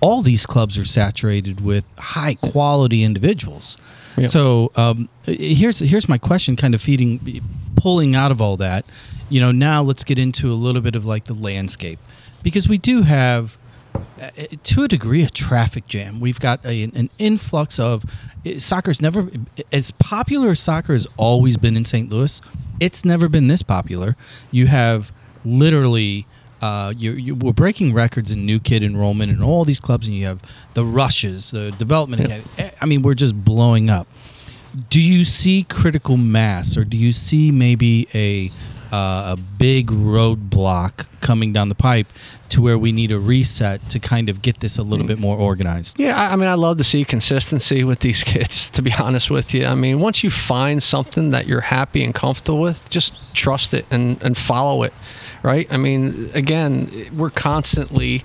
[0.00, 3.76] All these clubs are saturated with high quality individuals.
[4.16, 4.26] Yeah.
[4.26, 7.42] So um, here's here's my question, kind of feeding,
[7.76, 8.84] pulling out of all that.
[9.28, 11.98] You know, now let's get into a little bit of like the landscape,
[12.42, 13.67] because we do have uh,
[14.62, 16.20] to a degree a traffic jam.
[16.20, 18.04] We've got a, an influx of
[18.46, 19.28] uh, soccer's never
[19.72, 22.10] as popular as soccer has always been in St.
[22.10, 22.40] Louis.
[22.80, 24.16] It's never been this popular.
[24.50, 25.12] You have
[25.44, 26.26] literally
[26.60, 30.16] uh, you, you we're breaking records in new kid enrollment in all these clubs, and
[30.16, 30.40] you have
[30.74, 32.28] the rushes, the development.
[32.28, 32.44] Yep.
[32.58, 34.08] Eh, I mean, we're just blowing up.
[34.90, 38.50] Do you see critical mass, or do you see maybe a
[38.92, 42.06] uh, a big roadblock coming down the pipe
[42.50, 45.36] to where we need a reset to kind of get this a little bit more
[45.36, 45.98] organized?
[45.98, 48.70] yeah, I, I mean, I love to see consistency with these kids.
[48.70, 52.14] To be honest with you, I mean, once you find something that you're happy and
[52.14, 54.92] comfortable with, just trust it and and follow it,
[55.42, 55.66] right?
[55.70, 58.24] I mean, again, we're constantly.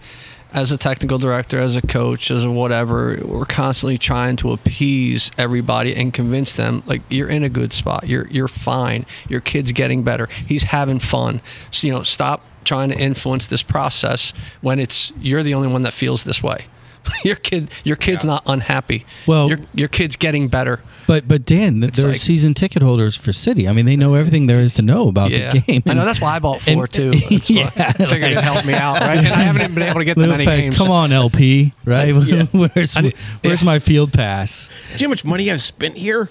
[0.53, 5.31] As a technical director, as a coach, as a whatever, we're constantly trying to appease
[5.35, 8.07] everybody and convince them like you're in a good spot.
[8.07, 9.07] You're you're fine.
[9.27, 10.27] Your kid's getting better.
[10.47, 11.41] He's having fun.
[11.71, 14.31] So, you know, stop trying to influence this process
[14.61, 16.67] when it's you're the only one that feels this way.
[17.23, 19.05] your kid your kid's not unhappy.
[19.25, 20.81] Well- your your kid's getting better.
[21.07, 23.67] But but Dan, th- they're like- season ticket holders for City.
[23.67, 25.83] I mean, they know everything there is to know about Yeah, the game.
[25.85, 27.11] I know that's why I bought four and- too.
[27.29, 29.17] That's why Yeah, I figured it'd help me out, right?
[29.17, 30.77] And I haven't even been able to get that Little many fact, games.
[30.77, 32.11] come on, LP, right?
[32.51, 33.65] where's I where's yeah.
[33.65, 34.67] my field pass?
[34.67, 36.29] Do you know how much money I've spent here?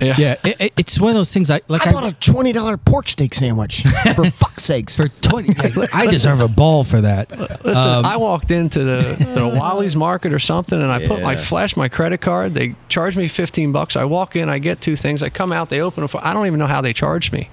[0.00, 0.14] Yeah.
[0.18, 1.50] Yeah, it, it- it's one of those things.
[1.50, 1.86] I like.
[1.86, 3.82] I bought a twenty dollar pork steak sandwich
[4.14, 4.96] for fuck's sakes.
[4.96, 5.54] for twenty.
[5.74, 7.30] like, I deserve a ball for that.
[7.30, 11.32] Listen, Um, I walked into the, the Wally's Market or something, and I put my
[11.34, 11.44] Yeah.
[11.44, 12.54] flash my credit card.
[12.54, 13.96] They charged me fifteen bucks.
[13.96, 15.22] I walk in, I get two things.
[15.22, 16.08] I come out, they open a.
[16.26, 17.48] I don't even know how they charged me,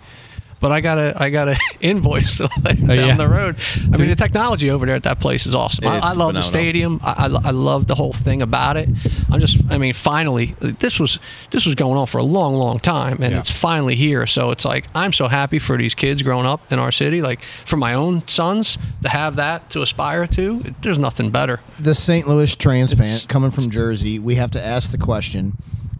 [0.63, 3.15] but I got a I got a invoice down yeah.
[3.17, 3.57] the road.
[3.93, 5.85] I mean, the technology over there at that place is awesome.
[5.85, 7.01] I, I love the stadium.
[7.03, 8.87] I, I, I love the whole thing about it.
[9.29, 9.57] I'm just.
[9.69, 11.19] I mean, finally, this was
[11.51, 13.39] this was going on for a long, long time, and Yeah.
[13.39, 14.25] it's finally here.
[14.25, 17.21] So it's like I'm so happy for these kids growing up in our city.
[17.21, 20.63] Like for my own sons to have that to aspire to.
[20.81, 21.59] There's nothing better.
[21.77, 22.25] the St.
[22.25, 25.57] Louis transplant coming from Jersey, we have to ask the question.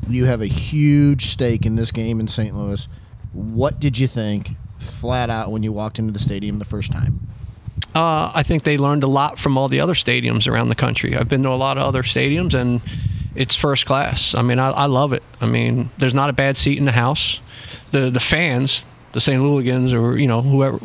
[0.07, 2.55] You have a huge stake in this game in St.
[2.55, 2.87] Louis.
[3.33, 7.27] What did you think, flat out, when you walked into the stadium the first time?
[7.95, 11.15] Uh, I think they learned a lot from all the other stadiums around the country.
[11.15, 12.81] I've been to a lot of other stadiums, and
[13.35, 14.33] it's first class.
[14.33, 15.23] I mean, I, I love it.
[15.41, 17.39] I mean, there's not a bad seat in the house.
[17.91, 19.41] The the fans, the St.
[19.41, 20.77] Louligans, or you know whoever.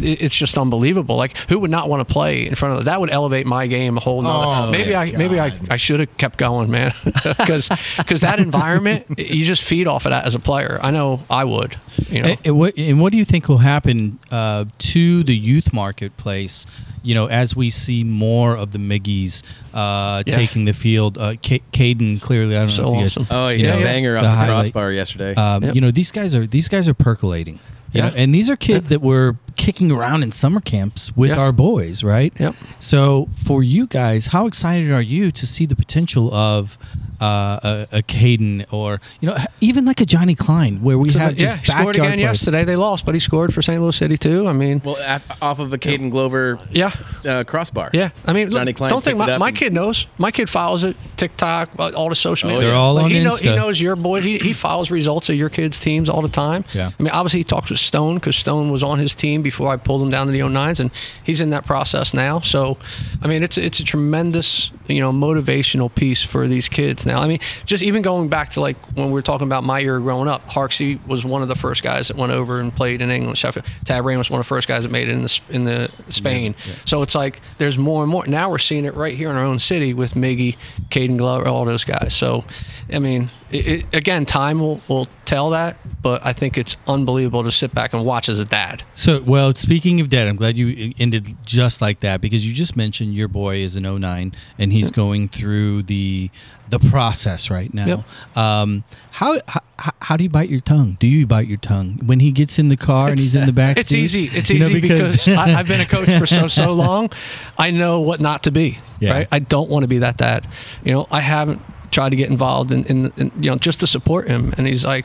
[0.00, 1.16] It's just unbelievable.
[1.16, 3.00] Like, who would not want to play in front of that?
[3.00, 4.68] Would elevate my game a whole nother.
[4.68, 5.68] Oh, maybe I maybe I, God.
[5.70, 7.68] I should have kept going, man, because
[7.98, 10.78] because that environment, you just feed off of that as a player.
[10.82, 11.76] I know I would.
[12.08, 12.28] You know.
[12.30, 16.64] And, and what, and what do you think will happen uh, to the youth marketplace?
[17.04, 19.42] You know, as we see more of the Miggies
[19.74, 20.36] uh, Yeah.
[20.36, 22.56] taking the field, uh, Ca- Caden clearly.
[22.56, 23.26] I don't So know if you guys, awesome.
[23.28, 24.72] Oh, you yeah, know, banger off the the, highlight.
[24.72, 25.34] crossbar yesterday.
[25.34, 25.74] Um, Yep.
[25.74, 27.58] You know, these guys are these guys are percolating.
[27.92, 28.08] You Yeah.
[28.08, 31.36] know, and these are kids that were kicking around in summer camps with Yeah.
[31.36, 32.32] our boys, right?
[32.38, 32.54] Yep.
[32.78, 36.78] So for you guys, how excited are you to see the potential of
[37.22, 41.18] uh, a, a Caden or you know even like a Johnny Klein, where we So,
[41.20, 42.20] have just yeah, he scored again players?
[42.20, 42.64] yesterday.
[42.64, 43.80] They lost, but he scored for St.
[43.80, 44.48] Louis City too.
[44.48, 46.92] I mean, well, af- off of a Caden Glover yeah,
[47.24, 47.90] uh, crossbar.
[47.92, 50.06] Yeah, I mean, look, Johnny Klein don't think my, my kid knows.
[50.18, 52.68] My kid follows it TikTok, all the social Oh, media.
[52.68, 54.20] They're all Like, on he, know- he knows your boy.
[54.22, 56.64] He, he follows results of your kids' teams all the time.
[56.74, 56.90] Yeah.
[56.98, 59.76] I mean, obviously he talks with Stone because Stone was on his team before I
[59.76, 60.90] pulled him down to the 09s, and
[61.22, 62.40] he's in that process now.
[62.40, 62.78] So,
[63.22, 67.11] I mean, it's it's a tremendous you know motivational piece for these kids now.
[67.18, 69.98] I mean, just even going back to like when we were talking about my year
[69.98, 73.10] growing up, Harksey was one of the first guys that went over and played in
[73.10, 73.38] England.
[73.38, 75.64] Sheffield Tab Ramos was one of the first guys that made it in the in
[75.64, 76.54] the Spain.
[76.84, 78.26] So it's like there's more and more.
[78.26, 80.56] Now we're seeing it right here in our own city with Miggy,
[80.90, 82.14] Caden Glover, all those guys.
[82.14, 82.44] So,
[82.92, 87.44] I mean, it, it, again, time will, will tell that, but I think it's unbelievable
[87.44, 88.82] to sit back and watch as a dad.
[88.94, 92.76] So, well, speaking of dad, I'm glad you ended just like that because you just
[92.76, 94.94] mentioned your boy is an 09 and he's hmm.
[94.94, 96.30] going through the
[96.72, 97.86] the process right now.
[97.86, 98.36] Yep.
[98.36, 99.60] Um, how, how
[100.00, 100.96] how do you bite your tongue?
[100.98, 103.52] Do you bite your tongue when he gets in the car and he's in the
[103.52, 103.76] back?
[103.76, 103.98] It's seat?
[104.02, 104.24] easy.
[104.32, 107.10] It's You know, easy because, I, I've been a coach for so so long.
[107.58, 108.78] I know what not to be.
[109.00, 109.12] Yeah.
[109.12, 109.28] Right.
[109.30, 110.48] I don't want to be that dad.
[110.84, 111.60] You know, I haven't
[111.92, 114.84] tried to get involved in, in, in you know just to support him, and he's
[114.84, 115.04] like.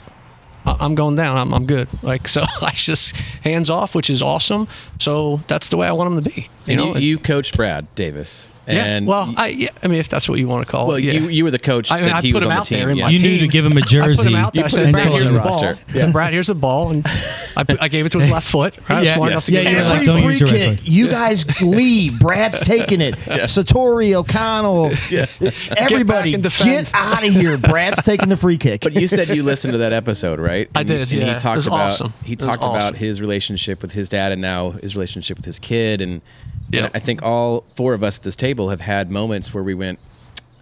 [0.66, 1.38] "I- I'm going down.
[1.38, 1.88] I'm, I'm good.
[2.04, 4.68] Like so, I just hands off, which is awesome.
[5.00, 6.42] So that's the way I want him to be.
[6.66, 8.50] You And know, you, you coached Brad Davis.
[8.68, 9.00] Yeah.
[9.02, 11.04] Well, I yeah, I mean, if that's what you want to call well, it.
[11.04, 11.14] Yeah.
[11.14, 12.62] you, you were the coach I mean, that I he put was him on the
[12.62, 12.98] out there team.
[12.98, 13.04] yeah.
[13.06, 14.28] my You knew to give him a I put jersey.
[14.30, 14.62] him out there.
[14.62, 15.46] You I put said, Brad, here's the the ball.
[15.62, 15.80] roster.
[15.88, 17.08] I said, Brad, here's the ball, and
[17.56, 18.76] I, put, I gave it to his left foot.
[18.90, 19.04] Right?
[19.04, 19.30] Yeah, yes.
[19.30, 19.82] enough to Yeah, get you it.
[19.84, 20.88] were like, don't free use your kick, right foot.
[20.88, 22.20] you guys leave.
[22.20, 23.16] Brad's taking it.
[23.48, 25.26] Satori, O'Connell, yeah.
[25.78, 26.88] everybody, and defend.
[26.88, 27.58] get out of here.
[27.58, 28.82] Brad's taking the free kick.
[28.82, 30.70] But you said you listened to that episode, right?
[30.76, 31.34] I And you- did, And yeah.
[31.36, 32.14] he talked about awesome.
[32.24, 36.02] he talked about his relationship with his dad and now his relationship with his kid,
[36.02, 36.22] and,
[36.70, 36.86] Yeah.
[36.86, 39.74] and I think all four of us at this table have had moments where we
[39.74, 40.00] went,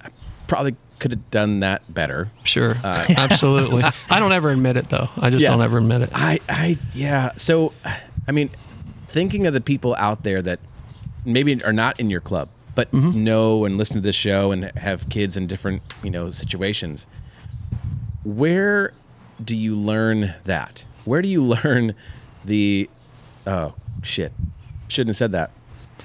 [0.04, 0.10] I
[0.48, 2.32] probably could have done that better.
[2.44, 3.84] Sure, absolutely.
[4.10, 5.10] I don't ever admit it though.
[5.18, 5.50] I just Uh, Yeah.
[5.52, 6.10] don't ever admit it.
[6.14, 7.32] I, I, yeah.
[7.36, 7.74] So,
[8.28, 8.50] I mean,
[9.08, 10.60] thinking of the people out there that
[11.26, 13.24] maybe are not in your club, but Mm-hmm.
[13.24, 17.08] know and listen to this show and have kids in different, you know, situations.
[18.24, 18.94] Where
[19.44, 20.86] do you learn that?
[21.04, 21.94] Where do you learn
[22.44, 22.90] the?
[23.48, 24.32] Oh shit!
[24.88, 25.52] Shouldn't have said that.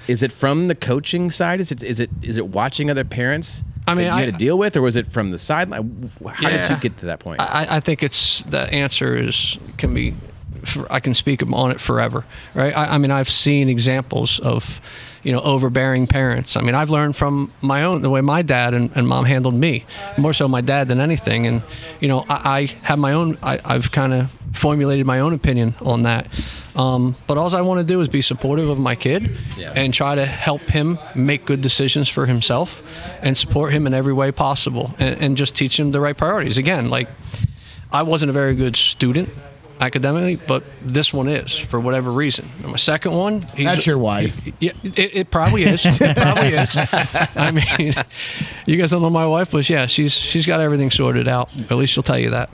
[0.07, 1.59] Is it from the coaching side?
[1.59, 3.63] Is it is it is it watching other parents?
[3.87, 6.11] I mean, that you had I- to deal with, or was it from the sideline?
[6.25, 7.41] How did you get to that point?
[7.41, 10.13] I, I think it's the answer is can be.
[10.91, 12.23] I can speak on it forever,
[12.53, 12.75] right?
[12.77, 14.79] I, I mean, I've seen examples of,
[15.23, 16.57] you know, overbearing parents.
[16.57, 19.53] I mean, I've learned from my own the way my dad and, and mom handled
[19.53, 19.85] me,
[20.17, 21.45] more so my dad than anything.
[21.47, 21.61] And
[21.99, 23.37] you know, I, I have my own.
[23.43, 26.27] I, I've kind of formulated my own opinion on that.
[26.75, 29.73] Um, but all I want to do is be supportive of my kid Yeah.
[29.75, 32.81] and try to help him make good decisions for himself
[33.21, 36.57] and support him in every way possible and, and just teach him the right priorities.
[36.57, 37.07] Again, like
[37.91, 39.29] I wasn't a very good student
[39.81, 42.47] academically, but this one is for whatever reason.
[42.61, 44.39] And my second one, he's That's your wife.
[44.59, 45.83] yeah, it, it probably is.
[45.85, 46.75] It probably is.
[46.77, 47.93] I mean,
[48.65, 51.49] you guys don't know my wife, but yeah, she's she's got everything sorted out.
[51.69, 52.49] At least she'll tell you that.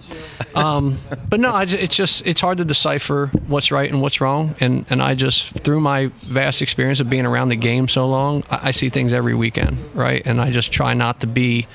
[0.55, 0.97] Um,
[1.29, 4.55] but no, I, ju- it's just it's hard to decipher what's right and what's wrong.
[4.59, 8.43] And and I just through my vast experience of being around the game so long,
[8.49, 10.21] I, I see things every weekend, right?
[10.25, 11.67] And I just try not to be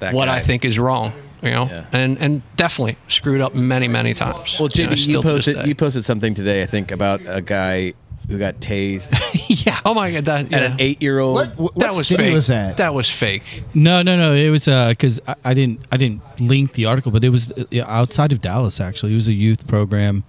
[0.00, 0.36] That what guy.
[0.36, 1.12] I think is wrong.
[1.42, 1.84] You know, Yeah.
[1.92, 4.56] and and definitely screwed up many many times.
[4.58, 7.40] Well, You know, JB, you still posted you posted something today, I think, about a
[7.40, 7.94] guy
[8.28, 9.08] who got tased
[9.66, 9.80] yeah.
[9.84, 10.58] Oh my god, that and yeah.
[10.72, 11.34] an eight-year-old.
[11.34, 12.32] What, what, that what was fake.
[12.32, 12.76] was that?
[12.76, 13.64] That was fake.
[13.74, 14.34] No, no, no.
[14.34, 17.64] It was because I, I didn't I didn't link the article, but it was uh,
[17.86, 18.80] outside of Dallas.
[18.80, 20.22] Actually, it was a youth program.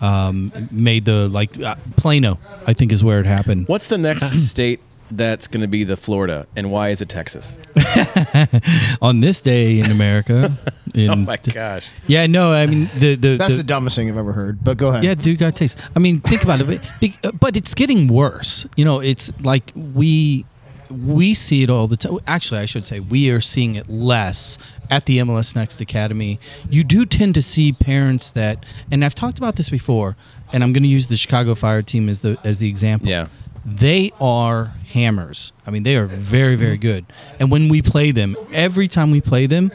[0.00, 3.68] Um, made the like uh, Plano, I think, is where it happened.
[3.68, 4.80] What's the next state
[5.16, 7.56] that's going to be the Florida, and why is it Texas?
[9.02, 10.52] On this day in America.
[10.94, 11.90] In, Oh my gosh!
[12.06, 14.62] Yeah, no, I mean the the, That's the, the dumbest thing I've ever heard.
[14.62, 15.02] But go ahead.
[15.02, 15.76] Yeah, dude got taste.
[15.96, 16.80] I mean, think about it.
[17.00, 18.64] But, uh, but it's getting worse.
[18.76, 20.44] You know, it's like we
[20.90, 22.18] we see it all the time.
[22.28, 24.56] Actually, I should say we are seeing it less
[24.90, 26.38] at the MLS Next Academy.
[26.70, 30.16] You do tend to see parents that, and I've talked about this before,
[30.52, 33.08] and I'm going to use the Chicago Fire team as the as the example.
[33.08, 33.26] Yeah.
[33.64, 35.52] They are hammers.
[35.66, 37.06] I mean, they are very, very good.
[37.40, 39.72] And when we play them, every time we play them,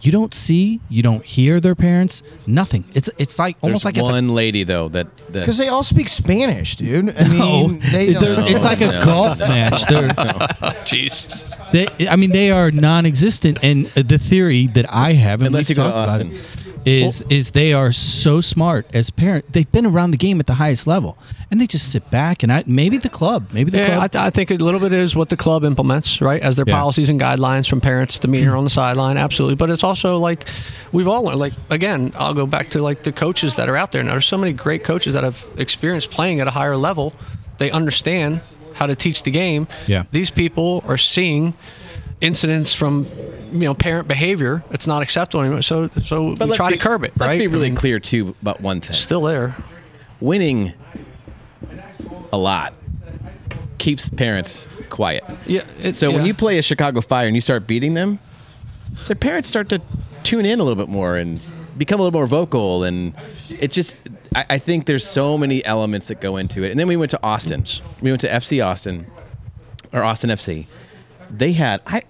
[0.00, 2.84] you don't see, you don't hear their parents, nothing.
[2.94, 5.68] It's it's like almost There's like it's a one lady though that that Because they
[5.68, 7.16] all speak Spanish, dude.
[7.18, 8.46] I no, mean, they don't.
[8.46, 9.84] it's like a No, golf no, match.
[9.86, 11.44] They're, Jesus.
[11.72, 13.58] they, I mean, they are non-existent.
[13.62, 16.36] And the theory that I have, and Unless you go to talked about Austin.
[16.36, 19.48] it, is is they are so smart as parents.
[19.50, 21.18] They've been around the game at the highest level,
[21.50, 24.22] and they just sit back and I, maybe the club, maybe the Yeah, I, th-
[24.22, 26.78] I think a little bit is what the club implements, right, as their Yeah.
[26.78, 29.16] policies and guidelines from parents to meter on the sideline.
[29.16, 30.46] Absolutely, but it's also like
[30.92, 31.40] we've all learned.
[31.40, 34.02] Like again, I'll go back to like the coaches that are out there.
[34.04, 37.12] Now, there's so many great coaches that have experienced playing at a higher level.
[37.58, 38.42] They understand
[38.74, 39.66] how to teach the game.
[39.88, 40.04] Yeah.
[40.12, 41.54] These people are seeing
[42.20, 43.06] incidents from
[43.52, 44.62] you know parent behavior.
[44.70, 45.62] It's not acceptable anymore.
[45.62, 47.12] So so we try be- to curb it.
[47.16, 47.38] Let's right?
[47.38, 48.96] be I really mean, clear too about one thing.
[48.96, 49.54] Still there.
[50.20, 50.72] Winning
[52.32, 52.74] a lot
[53.78, 55.24] keeps parents quiet.
[55.46, 55.62] Yeah.
[55.80, 58.18] It, So when you play a Chicago Fire and you start beating them,
[59.06, 59.80] their parents start to
[60.22, 61.40] tune in a little bit more and
[61.76, 62.84] become a little more vocal.
[62.84, 63.14] And
[63.50, 63.94] it just,
[64.34, 66.70] I, I think there's so many elements that go into it.
[66.70, 67.64] And then we went to Austin.
[68.00, 69.06] We went to FC Austin
[69.92, 70.66] or Austin FC.
[71.30, 72.02] They had, I,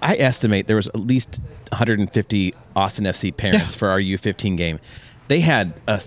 [0.00, 3.78] I estimate there was at least 150 Austin FC parents Yeah.
[3.78, 4.78] for our U15 game.
[5.28, 6.00] They had a,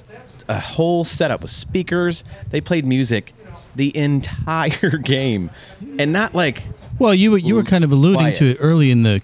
[0.48, 2.24] a whole setup with speakers.
[2.50, 3.34] They played music
[3.76, 5.50] the entire game,
[6.00, 6.64] and not like
[7.00, 8.38] Well, you were you were kind of alluding Quiet.
[8.38, 9.22] to it early in the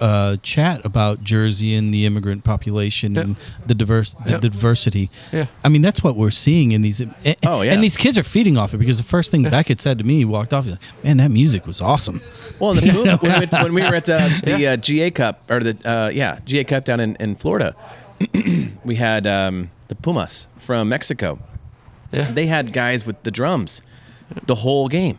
[0.00, 4.40] uh, chat about Jersey and the immigrant population and the diverse the Yep.
[4.42, 5.10] diversity.
[5.32, 5.46] Yeah.
[5.64, 7.00] I mean that's what we're seeing in these.
[7.00, 7.14] And,
[7.46, 7.72] Oh, yeah.
[7.72, 10.16] And these kids are feeding off it because the first thing Beckett said to me,
[10.18, 12.20] he walked off, he's like, "Man, that music was awesome."
[12.58, 15.50] Well, the Puma, when, we went, when we were at uh, the uh, GA Cup
[15.50, 17.74] or the uh, yeah GA Cup down in, in Florida,
[18.84, 21.38] we had um, the Pumas from Mexico.
[22.12, 22.30] Yeah.
[22.30, 23.82] They had guys with the drums
[24.46, 25.18] the whole game,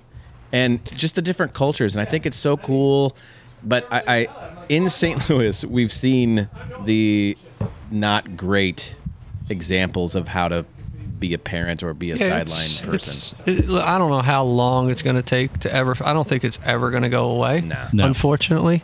[0.54, 1.96] and just the different cultures.
[1.96, 3.16] And I think it's so cool.
[3.64, 4.28] But I, I
[4.70, 5.30] in St.
[5.30, 6.50] Louis, we've seen
[6.86, 7.38] the
[7.92, 8.96] not great
[9.50, 10.66] examples of how to
[11.20, 13.38] be a parent or be a Yeah, sideline it's- person.
[13.46, 15.96] it's- it- I don't know how long it's going to take to ever.
[16.04, 17.62] I don't think it's ever going to go away.
[17.62, 17.90] Nah.
[17.94, 18.06] No.
[18.08, 18.84] Unfortunately.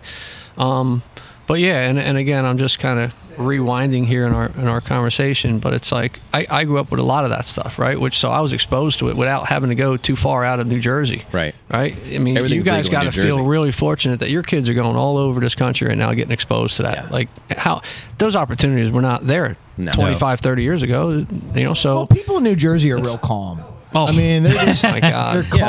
[0.57, 1.01] Um,
[1.47, 4.81] but yeah, and, and again, I'm just kind of rewinding here in our in our
[4.81, 5.59] conversation.
[5.59, 7.99] But it's like I, I grew up with a lot of that stuff, right?
[7.99, 10.67] Which so I was exposed to it without having to go too far out of
[10.67, 11.23] New Jersey.
[11.31, 11.55] Right.
[11.69, 11.95] Right.
[12.13, 15.17] I mean, you guys got to feel really fortunate that your kids are going all
[15.17, 16.95] over this country right now, getting exposed to that.
[17.05, 17.09] Yeah.
[17.09, 17.81] Like how
[18.17, 19.91] those opportunities were not there No.
[19.91, 21.25] 25, 30 years ago.
[21.53, 23.63] You know, so Well, people in New Jersey are real calm.
[23.95, 24.05] Oh.
[24.07, 25.35] I mean, they're just oh my God.
[25.35, 25.59] they're calm.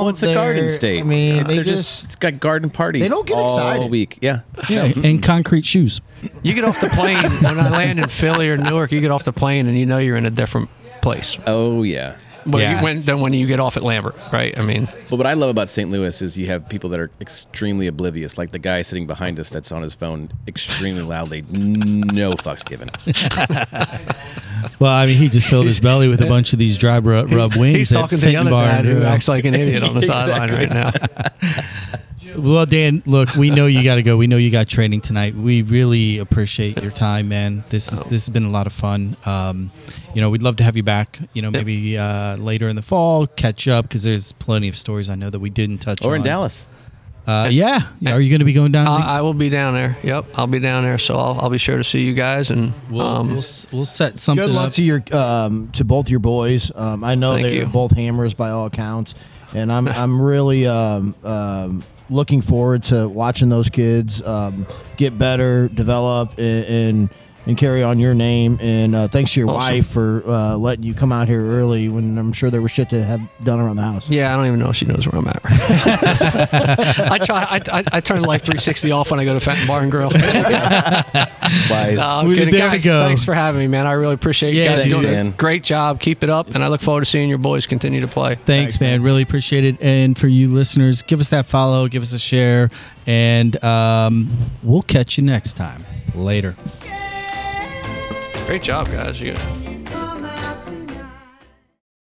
[0.00, 1.00] Well, it's the they're- Garden State.
[1.00, 3.02] I mean, they they're just, it's got garden parties.
[3.02, 3.90] They don't get excited all excited.
[3.90, 4.18] week.
[4.22, 4.40] Yeah.
[4.68, 6.00] Yeah, and concrete shoes.
[6.42, 8.92] You get off the plane when I land in Philly or Newark.
[8.92, 10.68] You get off the plane and you know you're in a different
[11.02, 11.36] place.
[11.46, 12.16] Oh yeah.
[12.44, 12.78] When Yeah.
[12.78, 14.58] you, when, than when you get off at Lambert, right?
[14.58, 15.90] I mean, But what I love about St.
[15.90, 19.50] Louis is you have people that are extremely oblivious, like the guy sitting behind us
[19.50, 22.90] that's on his phone extremely loudly, no fucks given.
[24.78, 27.30] Well, I mean, he just filled his belly with a bunch of these dry rub,
[27.32, 27.76] rub wings.
[27.76, 29.82] he's at talking to the Fenton other Bar dad and who acts like an idiot
[29.82, 30.90] on the sideline right now.
[32.36, 34.16] Well, Dan, look, we know you got to go.
[34.16, 35.34] We know you got training tonight.
[35.34, 37.64] We really appreciate your time, man.
[37.70, 39.16] This is this has been a lot of fun.
[39.24, 39.70] Um,
[40.14, 41.18] you know, we'd love to have you back.
[41.32, 45.10] You know, maybe uh, later in the fall, catch up because there's plenty of stories
[45.10, 46.02] I know that we didn't touch.
[46.02, 46.08] On.
[46.10, 46.26] Or in on.
[46.26, 46.66] Dallas.
[47.26, 47.86] Uh, yeah.
[48.06, 48.86] Are you going to be going down?
[48.86, 49.96] to- I, I will be down there.
[50.02, 50.98] Yep, I'll be down there.
[50.98, 52.50] So I'll, I'll be sure to see you guys.
[52.50, 54.72] And we'll, um, we'll we'll set something good luck up.
[54.74, 56.72] to your um, to both your boys.
[56.74, 57.66] Um, I know Thank they're you.
[57.66, 59.14] both hammers by all accounts,
[59.54, 65.68] and I'm I'm really um, um, looking forward to watching those kids um, get better,
[65.68, 66.64] develop, and.
[66.64, 67.10] and
[67.46, 69.58] and carry on your name, and uh, thanks to your Awesome.
[69.58, 72.90] wife for uh, letting you come out here early when I'm sure there was shit
[72.90, 74.10] to have done around the house.
[74.10, 75.40] yeah, I don't even know if she knows where I'm at.
[77.10, 77.42] I try.
[77.44, 80.10] I, I, I turn Life 360 off when I go to Fenton Bar and Grill.
[80.14, 81.96] Wise.
[81.96, 82.54] No, I'm We- kidding.
[82.54, 83.04] there we go.
[83.06, 83.86] Thanks for having me, man.
[83.86, 85.26] I really appreciate you Yeah, guys thanks, doing Dan.
[85.28, 86.00] a great job.
[86.00, 88.34] Keep it up, and I look forward to seeing your boys continue to play.
[88.36, 89.02] Thanks, man.
[89.02, 89.80] Really appreciate it.
[89.80, 92.70] And for you listeners, give us that follow, give us a share,
[93.06, 94.28] and um,
[94.62, 95.84] we'll catch you next time.
[96.14, 96.56] Later.
[98.50, 99.20] Great job, guys.
[99.20, 99.34] You